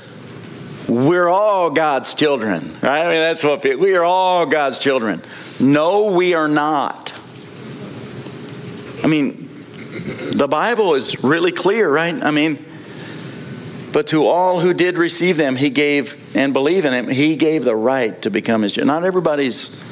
we're 0.87 1.27
all 1.27 1.69
God's 1.69 2.13
children, 2.13 2.77
right? 2.81 3.01
I 3.01 3.07
mean, 3.07 3.15
that's 3.15 3.43
what 3.43 3.63
we 3.63 3.95
are 3.95 4.03
all 4.03 4.45
God's 4.45 4.79
children. 4.79 5.21
No, 5.59 6.11
we 6.11 6.33
are 6.33 6.47
not. 6.47 7.13
I 9.03 9.07
mean, 9.07 9.49
the 10.33 10.47
Bible 10.47 10.95
is 10.95 11.23
really 11.23 11.51
clear, 11.51 11.89
right? 11.89 12.15
I 12.21 12.31
mean, 12.31 12.63
but 13.93 14.07
to 14.07 14.25
all 14.25 14.59
who 14.59 14.73
did 14.73 14.97
receive 14.97 15.37
them, 15.37 15.55
he 15.55 15.69
gave 15.69 16.35
and 16.35 16.53
believe 16.53 16.85
in 16.85 16.93
him, 16.93 17.07
he 17.07 17.35
gave 17.37 17.63
the 17.63 17.75
right 17.75 18.21
to 18.23 18.29
become 18.29 18.61
his 18.61 18.73
child. 18.73 18.87
Not 18.87 19.03
everybody's 19.05 19.83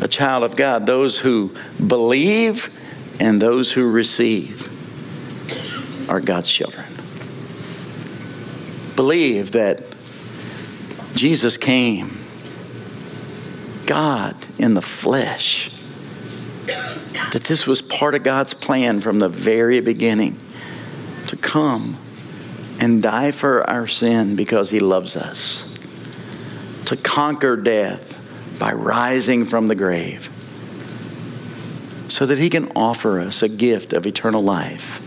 a 0.00 0.08
child 0.08 0.44
of 0.44 0.56
God. 0.56 0.86
Those 0.86 1.18
who 1.18 1.56
believe 1.84 2.80
and 3.18 3.42
those 3.42 3.72
who 3.72 3.90
receive 3.90 4.70
are 6.08 6.20
God's 6.20 6.50
children. 6.50 6.84
Believe 8.94 9.52
that 9.52 9.93
Jesus 11.14 11.56
came, 11.56 12.18
God 13.86 14.36
in 14.58 14.74
the 14.74 14.82
flesh, 14.82 15.70
that 17.32 17.44
this 17.44 17.66
was 17.66 17.80
part 17.82 18.14
of 18.14 18.22
God's 18.22 18.54
plan 18.54 19.00
from 19.00 19.18
the 19.18 19.28
very 19.28 19.80
beginning 19.80 20.38
to 21.28 21.36
come 21.36 21.96
and 22.80 23.02
die 23.02 23.30
for 23.30 23.68
our 23.68 23.86
sin 23.86 24.36
because 24.36 24.70
he 24.70 24.80
loves 24.80 25.16
us, 25.16 25.78
to 26.86 26.96
conquer 26.96 27.56
death 27.56 28.20
by 28.58 28.72
rising 28.72 29.44
from 29.44 29.68
the 29.68 29.74
grave, 29.74 30.28
so 32.08 32.26
that 32.26 32.38
he 32.38 32.50
can 32.50 32.70
offer 32.74 33.20
us 33.20 33.42
a 33.42 33.48
gift 33.48 33.92
of 33.92 34.06
eternal 34.06 34.42
life. 34.42 35.00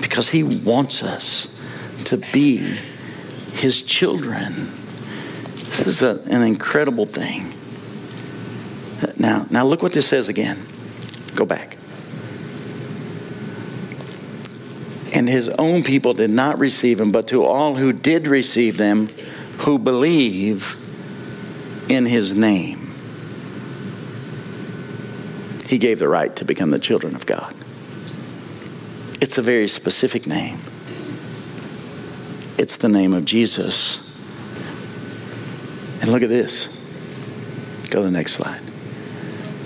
Because 0.00 0.28
he 0.28 0.42
wants 0.42 1.02
us 1.02 1.66
to 2.04 2.18
be 2.32 2.78
his 3.52 3.82
children. 3.82 4.70
This 5.78 5.86
is 5.86 6.02
a, 6.02 6.20
an 6.28 6.42
incredible 6.42 7.06
thing. 7.06 7.54
Now, 9.16 9.46
now 9.48 9.64
look 9.64 9.80
what 9.80 9.92
this 9.92 10.08
says 10.08 10.28
again. 10.28 10.66
Go 11.36 11.44
back. 11.44 11.76
And 15.12 15.28
his 15.28 15.48
own 15.50 15.84
people 15.84 16.14
did 16.14 16.30
not 16.30 16.58
receive 16.58 17.00
him, 17.00 17.12
but 17.12 17.28
to 17.28 17.44
all 17.44 17.76
who 17.76 17.92
did 17.92 18.26
receive 18.26 18.76
them, 18.76 19.06
who 19.58 19.78
believe 19.78 20.74
in 21.88 22.06
his 22.06 22.36
name, 22.36 22.90
he 25.68 25.78
gave 25.78 26.00
the 26.00 26.08
right 26.08 26.34
to 26.36 26.44
become 26.44 26.70
the 26.72 26.80
children 26.80 27.14
of 27.14 27.24
God. 27.24 27.54
It's 29.20 29.38
a 29.38 29.42
very 29.42 29.68
specific 29.68 30.26
name. 30.26 30.58
It's 32.58 32.76
the 32.76 32.88
name 32.88 33.14
of 33.14 33.24
Jesus 33.24 34.07
and 36.08 36.14
look 36.14 36.22
at 36.22 36.30
this. 36.30 36.64
Go 37.90 37.98
to 38.00 38.06
the 38.06 38.10
next 38.10 38.32
slide. 38.32 38.62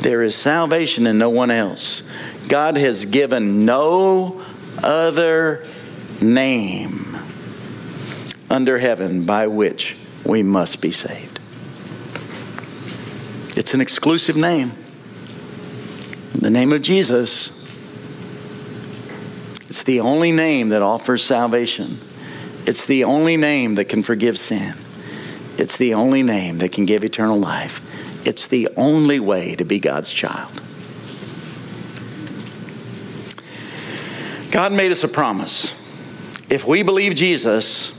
There 0.01 0.23
is 0.23 0.35
salvation 0.35 1.07
in 1.07 1.17
no 1.17 1.31
one 1.31 1.53
else. 1.53 2.03
God 2.49 2.77
has 2.77 3.05
given 3.05 3.65
no 3.65 4.43
other 4.83 5.65
name 6.21 7.17
under 8.51 8.81
heaven 8.81 9.25
by 9.25 9.47
which 9.47 9.97
we 10.25 10.43
must 10.43 10.83
be 10.83 10.91
saved. 10.91 11.39
It's 13.57 13.73
an 13.73 13.81
exclusive 13.81 14.37
name. 14.37 14.73
The 16.35 16.51
name 16.51 16.73
of 16.73 16.83
Jesus. 16.83 17.51
It's 19.69 19.85
the 19.85 20.01
only 20.01 20.33
name 20.33 20.71
that 20.71 20.83
offers 20.83 21.23
salvation. 21.23 22.01
It's 22.67 22.85
the 22.85 23.05
only 23.05 23.37
name 23.37 23.77
that 23.77 23.85
can 23.85 24.03
forgive 24.03 24.37
sin. 24.37 24.75
It's 25.63 25.77
the 25.77 25.95
only 25.95 26.25
name 26.25 26.59
that 26.59 26.73
can 26.73 26.87
give 26.87 27.05
eternal 27.05 27.39
life. 27.39 28.27
It's 28.27 28.49
the 28.49 28.69
only 28.77 29.21
way 29.21 29.55
to 29.55 29.65
be 29.65 29.79
God's 29.79 30.13
child. 30.13 30.51
God 34.51 34.73
made 34.73 34.91
us 34.91 35.05
a 35.05 35.09
promise. 35.09 35.71
if 36.51 36.67
we 36.67 36.83
believe 36.83 37.15
Jesus, 37.15 37.93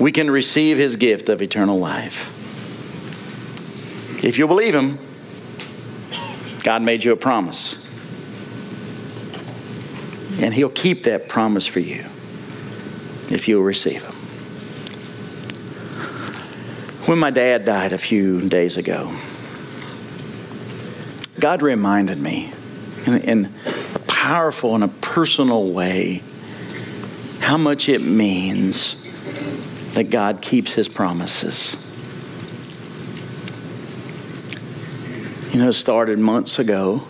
we 0.00 0.10
can 0.10 0.28
receive 0.28 0.76
his 0.76 0.96
gift 0.96 1.28
of 1.28 1.40
eternal 1.40 1.78
life. 1.78 2.34
If 4.24 4.36
you 4.36 4.48
believe 4.48 4.74
him, 4.74 4.98
God 6.64 6.82
made 6.82 7.04
you 7.04 7.12
a 7.12 7.16
promise. 7.16 7.86
And 10.40 10.52
he'll 10.52 10.68
keep 10.68 11.04
that 11.04 11.28
promise 11.28 11.64
for 11.64 11.78
you 11.78 12.04
if 13.30 13.46
you'll 13.46 13.62
receive 13.62 14.02
him. 14.02 14.17
When 17.08 17.18
my 17.18 17.30
dad 17.30 17.64
died 17.64 17.94
a 17.94 17.98
few 17.98 18.46
days 18.50 18.76
ago, 18.76 19.10
God 21.40 21.62
reminded 21.62 22.18
me 22.18 22.52
in, 23.06 23.14
in 23.22 23.54
a 23.94 23.98
powerful 24.00 24.74
and 24.74 24.84
a 24.84 24.88
personal 24.88 25.72
way 25.72 26.22
how 27.40 27.56
much 27.56 27.88
it 27.88 28.02
means 28.02 29.02
that 29.94 30.10
God 30.10 30.42
keeps 30.42 30.74
his 30.74 30.86
promises. 30.86 31.86
You 35.54 35.60
know, 35.60 35.70
started 35.70 36.18
months 36.18 36.58
ago. 36.58 37.04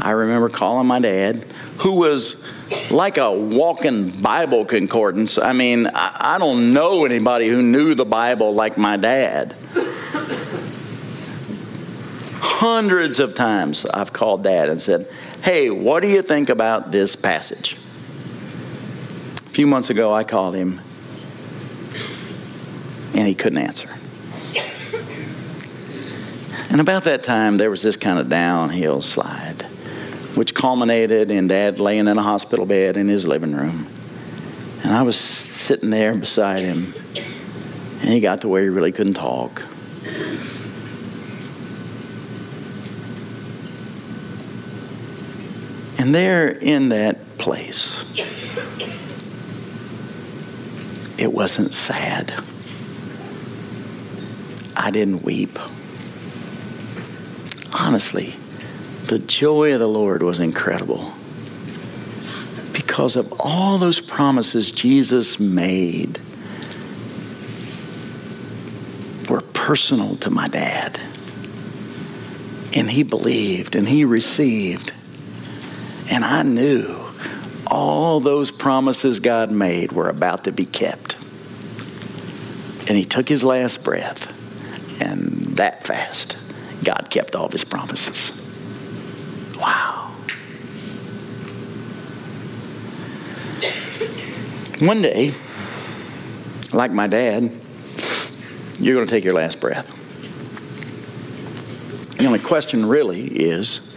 I 0.00 0.10
remember 0.10 0.48
calling 0.48 0.88
my 0.88 0.98
dad, 0.98 1.46
who 1.78 1.92
was 1.92 2.44
like 2.90 3.18
a 3.18 3.32
walking 3.32 4.10
Bible 4.10 4.64
concordance. 4.64 5.38
I 5.38 5.52
mean, 5.52 5.86
I, 5.86 6.34
I 6.34 6.38
don't 6.38 6.72
know 6.72 7.04
anybody 7.04 7.48
who 7.48 7.62
knew 7.62 7.94
the 7.94 8.04
Bible 8.04 8.54
like 8.54 8.78
my 8.78 8.96
dad. 8.96 9.56
Hundreds 12.40 13.18
of 13.18 13.34
times 13.34 13.84
I've 13.86 14.12
called 14.12 14.44
dad 14.44 14.68
and 14.68 14.80
said, 14.80 15.08
Hey, 15.42 15.70
what 15.70 16.00
do 16.00 16.08
you 16.08 16.22
think 16.22 16.48
about 16.48 16.92
this 16.92 17.16
passage? 17.16 17.74
A 17.74 19.50
few 19.50 19.66
months 19.66 19.90
ago, 19.90 20.12
I 20.12 20.24
called 20.24 20.54
him 20.54 20.80
and 23.14 23.26
he 23.26 23.34
couldn't 23.34 23.58
answer. 23.58 23.88
And 26.70 26.80
about 26.80 27.04
that 27.04 27.22
time, 27.22 27.58
there 27.58 27.68
was 27.68 27.82
this 27.82 27.96
kind 27.96 28.18
of 28.18 28.30
downhill 28.30 29.02
slide, 29.02 29.41
which 30.42 30.56
culminated 30.56 31.30
in 31.30 31.46
Dad 31.46 31.78
laying 31.78 32.08
in 32.08 32.18
a 32.18 32.22
hospital 32.22 32.66
bed 32.66 32.96
in 32.96 33.06
his 33.06 33.24
living 33.24 33.54
room. 33.54 33.86
And 34.82 34.92
I 34.92 35.02
was 35.02 35.16
sitting 35.16 35.90
there 35.90 36.16
beside 36.16 36.64
him, 36.64 36.92
and 38.00 38.10
he 38.10 38.18
got 38.18 38.40
to 38.40 38.48
where 38.48 38.60
he 38.64 38.68
really 38.68 38.90
couldn't 38.90 39.14
talk. 39.14 39.62
And 46.00 46.12
there 46.12 46.48
in 46.48 46.88
that 46.88 47.38
place, 47.38 48.00
it 51.18 51.32
wasn't 51.32 51.72
sad. 51.72 52.34
I 54.74 54.90
didn't 54.90 55.22
weep 55.22 55.56
honestly, 57.78 58.34
the 59.12 59.18
joy 59.18 59.74
of 59.74 59.78
the 59.78 59.86
Lord 59.86 60.22
was 60.22 60.38
incredible 60.38 61.12
because 62.72 63.14
of 63.14 63.30
all 63.40 63.76
those 63.76 64.00
promises 64.00 64.70
Jesus 64.70 65.38
made 65.38 66.18
were 69.28 69.42
personal 69.52 70.16
to 70.16 70.30
my 70.30 70.48
dad. 70.48 70.98
And 72.74 72.88
he 72.88 73.02
believed 73.02 73.76
and 73.76 73.86
he 73.86 74.06
received. 74.06 74.94
And 76.10 76.24
I 76.24 76.42
knew 76.42 76.98
all 77.66 78.18
those 78.18 78.50
promises 78.50 79.18
God 79.18 79.50
made 79.50 79.92
were 79.92 80.08
about 80.08 80.44
to 80.44 80.52
be 80.52 80.64
kept. 80.64 81.16
And 82.88 82.96
he 82.96 83.04
took 83.04 83.28
his 83.28 83.44
last 83.44 83.84
breath, 83.84 85.02
and 85.02 85.18
that 85.58 85.86
fast 85.86 86.42
God 86.82 87.08
kept 87.10 87.36
all 87.36 87.44
of 87.44 87.52
his 87.52 87.64
promises. 87.64 88.38
Wow. 89.62 90.10
One 94.82 95.00
day, 95.00 95.32
like 96.72 96.90
my 96.90 97.06
dad, 97.06 97.52
you're 98.80 98.96
going 98.96 99.06
to 99.06 99.10
take 99.10 99.22
your 99.22 99.32
last 99.32 99.60
breath. 99.60 99.86
The 102.18 102.26
only 102.26 102.40
question 102.40 102.86
really 102.86 103.26
is 103.26 103.96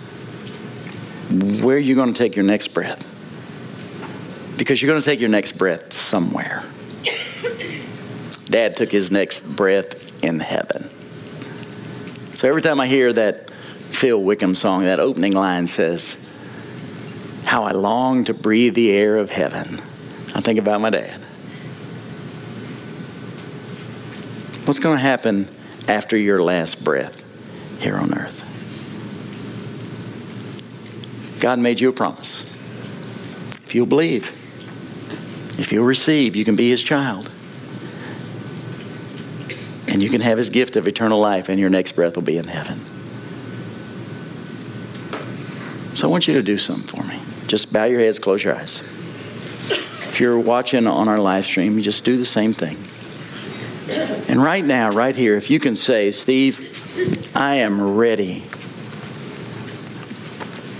where 1.63 1.77
are 1.77 1.79
you 1.79 1.95
going 1.95 2.13
to 2.13 2.17
take 2.17 2.35
your 2.35 2.45
next 2.45 2.67
breath? 2.67 3.01
Because 4.59 4.79
you're 4.79 4.91
going 4.91 5.01
to 5.01 5.05
take 5.05 5.19
your 5.19 5.29
next 5.29 5.53
breath 5.53 5.91
somewhere. 5.91 6.63
Dad 8.45 8.75
took 8.75 8.91
his 8.91 9.09
next 9.09 9.55
breath 9.55 10.23
in 10.23 10.39
heaven. 10.39 10.87
So 12.35 12.47
every 12.47 12.61
time 12.61 12.79
I 12.79 12.85
hear 12.85 13.11
that 13.11 13.49
Phil 13.49 14.21
Wickham 14.21 14.53
song, 14.53 14.83
that 14.83 14.99
opening 14.99 15.33
line 15.33 15.65
says, 15.65 16.37
How 17.45 17.63
I 17.63 17.71
long 17.71 18.23
to 18.25 18.35
breathe 18.35 18.75
the 18.75 18.91
air 18.91 19.17
of 19.17 19.31
heaven, 19.31 19.81
think 20.45 20.59
about 20.59 20.79
my 20.79 20.91
dad. 20.91 21.19
What's 24.67 24.79
going 24.79 24.95
to 24.95 25.01
happen 25.01 25.49
after 25.87 26.15
your 26.15 26.39
last 26.41 26.83
breath 26.83 27.23
here 27.81 27.95
on 27.95 28.13
earth? 28.13 28.43
God 31.41 31.57
made 31.57 31.79
you 31.79 31.89
a 31.89 31.93
promise. 31.93 32.43
If 33.65 33.73
you'll 33.73 33.87
believe, 33.87 34.29
if 35.59 35.71
you'll 35.71 35.85
receive, 35.85 36.35
you 36.35 36.45
can 36.45 36.55
be 36.55 36.69
his 36.69 36.83
child 36.83 37.31
and 39.87 40.03
you 40.03 40.09
can 40.09 40.21
have 40.21 40.37
his 40.37 40.49
gift 40.49 40.75
of 40.75 40.87
eternal 40.87 41.19
life, 41.19 41.47
and 41.47 41.57
your 41.57 41.69
next 41.69 41.93
breath 41.93 42.15
will 42.15 42.23
be 42.23 42.37
in 42.37 42.45
heaven. 42.45 42.77
So 45.95 46.07
I 46.07 46.11
want 46.11 46.27
you 46.27 46.33
to 46.33 46.43
do 46.43 46.57
something 46.57 46.85
for 46.85 47.01
me. 47.07 47.17
Just 47.47 47.71
bow 47.71 47.85
your 47.85 48.01
heads, 48.01 48.19
close 48.19 48.43
your 48.43 48.55
eyes. 48.57 48.94
If 50.15 50.21
you're 50.21 50.39
watching 50.39 50.87
on 50.87 51.09
our 51.09 51.19
live 51.19 51.43
stream, 51.43 51.75
you 51.75 51.81
just 51.81 52.05
do 52.05 52.15
the 52.15 52.23
same 52.23 52.53
thing. 52.53 52.77
And 54.29 54.41
right 54.41 54.63
now, 54.63 54.93
right 54.93 55.13
here, 55.13 55.35
if 55.35 55.49
you 55.49 55.59
can 55.59 55.75
say, 55.75 56.09
Steve, 56.11 57.35
I 57.35 57.55
am 57.55 57.97
ready 57.97 58.41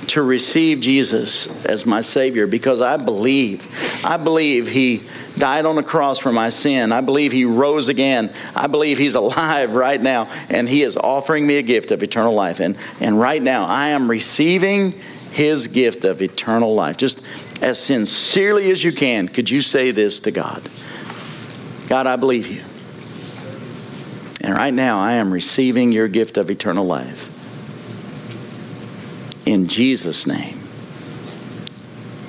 to 0.08 0.24
receive 0.24 0.80
Jesus 0.80 1.66
as 1.66 1.86
my 1.86 2.00
Savior 2.00 2.48
because 2.48 2.80
I 2.80 2.96
believe. 2.96 3.68
I 4.06 4.16
believe 4.16 4.70
He 4.70 5.04
died 5.38 5.66
on 5.66 5.76
the 5.76 5.84
cross 5.84 6.18
for 6.18 6.32
my 6.32 6.50
sin. 6.50 6.94
I 6.94 7.02
believe 7.02 7.34
he 7.34 7.44
rose 7.44 7.90
again. 7.90 8.34
I 8.56 8.68
believe 8.68 8.98
he's 8.98 9.16
alive 9.16 9.76
right 9.76 10.02
now, 10.02 10.30
and 10.48 10.70
he 10.70 10.82
is 10.82 10.96
offering 10.96 11.46
me 11.46 11.58
a 11.58 11.62
gift 11.62 11.92
of 11.92 12.04
eternal 12.04 12.34
life. 12.34 12.62
And, 12.62 12.78
and 13.02 13.20
right 13.20 13.42
now, 13.42 13.66
I 13.66 13.90
am 13.90 14.10
receiving 14.10 14.94
his 15.34 15.68
gift 15.68 16.06
of 16.06 16.22
eternal 16.22 16.74
life. 16.74 16.96
Just 16.96 17.22
as 17.66 17.80
sincerely 17.80 18.70
as 18.70 18.84
you 18.84 18.92
can, 18.92 19.28
could 19.28 19.50
you 19.50 19.60
say 19.60 19.90
this 19.90 20.20
to 20.20 20.30
God? 20.30 20.62
God, 21.88 22.06
I 22.06 22.16
believe 22.16 22.46
you. 22.46 22.62
And 24.42 24.54
right 24.54 24.74
now, 24.74 25.00
I 25.00 25.14
am 25.14 25.34
receiving 25.34 25.92
your 25.92 26.08
gift 26.08 26.38
of 26.38 26.52
eternal 26.52 26.86
life. 26.86 27.32
In 29.48 29.68
Jesus' 29.68 30.28
name, 30.28 30.60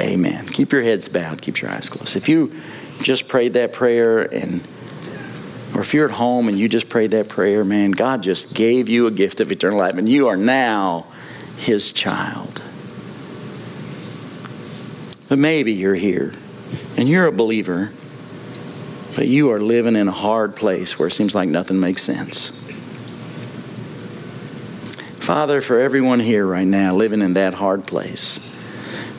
amen. 0.01 0.46
Keep 0.46 0.72
your 0.72 0.83
heads 0.83 1.07
bowed, 1.07 1.42
keep 1.42 1.61
your 1.61 1.70
eyes 1.70 1.90
closed. 1.90 2.16
If 2.16 2.31
you 2.31 2.59
just 3.03 3.29
prayed 3.29 3.53
that 3.53 3.75
prayer 3.75 4.22
and 4.22 4.66
or 5.75 5.83
if 5.83 5.92
you're 5.92 6.09
at 6.09 6.14
home 6.14 6.49
and 6.49 6.59
you 6.59 6.66
just 6.70 6.88
prayed 6.88 7.11
that 7.11 7.29
prayer, 7.29 7.62
man, 7.62 7.90
God 7.90 8.22
just 8.22 8.55
gave 8.55 8.88
you 8.88 9.07
a 9.07 9.11
gift 9.11 9.40
of 9.40 9.53
eternal 9.53 9.79
life 9.79 9.96
and 9.96 10.09
you 10.09 10.29
are 10.29 10.37
now 10.38 11.07
his 11.59 11.92
child. 11.92 12.56
But 15.28 15.38
maybe 15.38 15.72
you're 15.72 15.94
here 15.94 16.32
and 16.96 17.08
you're 17.08 17.26
a 17.26 17.32
believer, 17.32 17.90
but 19.16 19.26
you 19.26 19.50
are 19.50 19.60
living 19.60 19.96
in 19.96 20.08
a 20.08 20.12
hard 20.12 20.54
place 20.54 20.98
where 20.98 21.08
it 21.08 21.12
seems 21.12 21.34
like 21.34 21.48
nothing 21.48 21.80
makes 21.80 22.02
sense. 22.02 22.62
Father, 25.18 25.60
for 25.60 25.81
everyone 25.81 26.20
here 26.20 26.46
right 26.46 26.66
now 26.66 26.94
living 26.94 27.20
in 27.20 27.33
that 27.33 27.54
hard 27.54 27.85
place, 27.87 28.54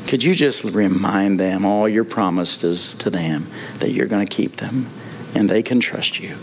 could 0.08 0.24
you 0.24 0.36
just 0.36 0.64
remind 0.64 1.38
them 1.38 1.66
all 1.66 1.90
your 1.90 2.06
promises 2.06 2.96
to 2.96 3.10
them 3.10 3.48
that 3.80 3.92
you're 3.92 4.08
going 4.08 4.26
to 4.26 4.34
keep 4.34 4.56
them 4.56 4.88
and 5.36 5.50
they 5.50 5.62
can 5.62 5.82
trust 5.82 6.18
you 6.22 6.38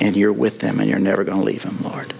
and 0.00 0.16
you're 0.16 0.32
with 0.32 0.60
them 0.60 0.80
and 0.80 0.88
you're 0.88 0.98
never 0.98 1.24
going 1.24 1.36
to 1.36 1.44
leave 1.44 1.62
them, 1.62 1.76
Lord? 1.82 2.14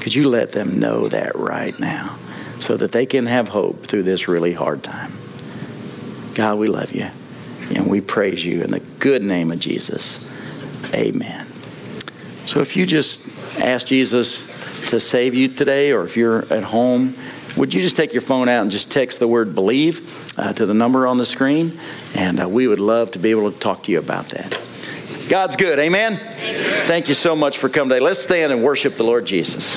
Could 0.00 0.16
you 0.16 0.28
let 0.28 0.50
them 0.50 0.80
know 0.80 1.06
that 1.08 1.36
right 1.36 1.78
now 1.78 2.18
so 2.58 2.76
that 2.76 2.90
they 2.90 3.06
can 3.06 3.26
have 3.26 3.50
hope 3.50 3.84
through 3.84 4.02
this 4.02 4.26
really 4.26 4.52
hard 4.52 4.82
time? 4.82 5.12
God, 6.36 6.58
we 6.58 6.68
love 6.68 6.92
you 6.92 7.08
and 7.74 7.86
we 7.86 8.02
praise 8.02 8.44
you 8.44 8.60
in 8.60 8.70
the 8.70 8.80
good 8.98 9.22
name 9.22 9.50
of 9.50 9.58
Jesus. 9.58 10.22
Amen. 10.92 11.46
So 12.44 12.60
if 12.60 12.76
you 12.76 12.84
just 12.84 13.26
ask 13.58 13.86
Jesus 13.86 14.36
to 14.90 15.00
save 15.00 15.34
you 15.34 15.48
today 15.48 15.92
or 15.92 16.04
if 16.04 16.14
you're 16.14 16.44
at 16.52 16.62
home, 16.62 17.16
would 17.56 17.72
you 17.72 17.80
just 17.80 17.96
take 17.96 18.12
your 18.12 18.20
phone 18.20 18.50
out 18.50 18.60
and 18.60 18.70
just 18.70 18.90
text 18.92 19.18
the 19.18 19.26
word 19.26 19.54
believe 19.54 20.38
uh, 20.38 20.52
to 20.52 20.66
the 20.66 20.74
number 20.74 21.06
on 21.06 21.16
the 21.16 21.24
screen? 21.24 21.80
And 22.14 22.42
uh, 22.42 22.46
we 22.46 22.68
would 22.68 22.80
love 22.80 23.12
to 23.12 23.18
be 23.18 23.30
able 23.30 23.50
to 23.50 23.58
talk 23.58 23.84
to 23.84 23.92
you 23.92 23.98
about 23.98 24.28
that. 24.28 24.60
God's 25.30 25.56
good. 25.56 25.78
Amen? 25.78 26.12
Amen. 26.12 26.86
Thank 26.86 27.08
you 27.08 27.14
so 27.14 27.34
much 27.34 27.56
for 27.56 27.70
coming 27.70 27.88
today. 27.88 28.00
Let's 28.00 28.20
stand 28.20 28.52
and 28.52 28.62
worship 28.62 28.96
the 28.98 29.04
Lord 29.04 29.24
Jesus. 29.24 29.74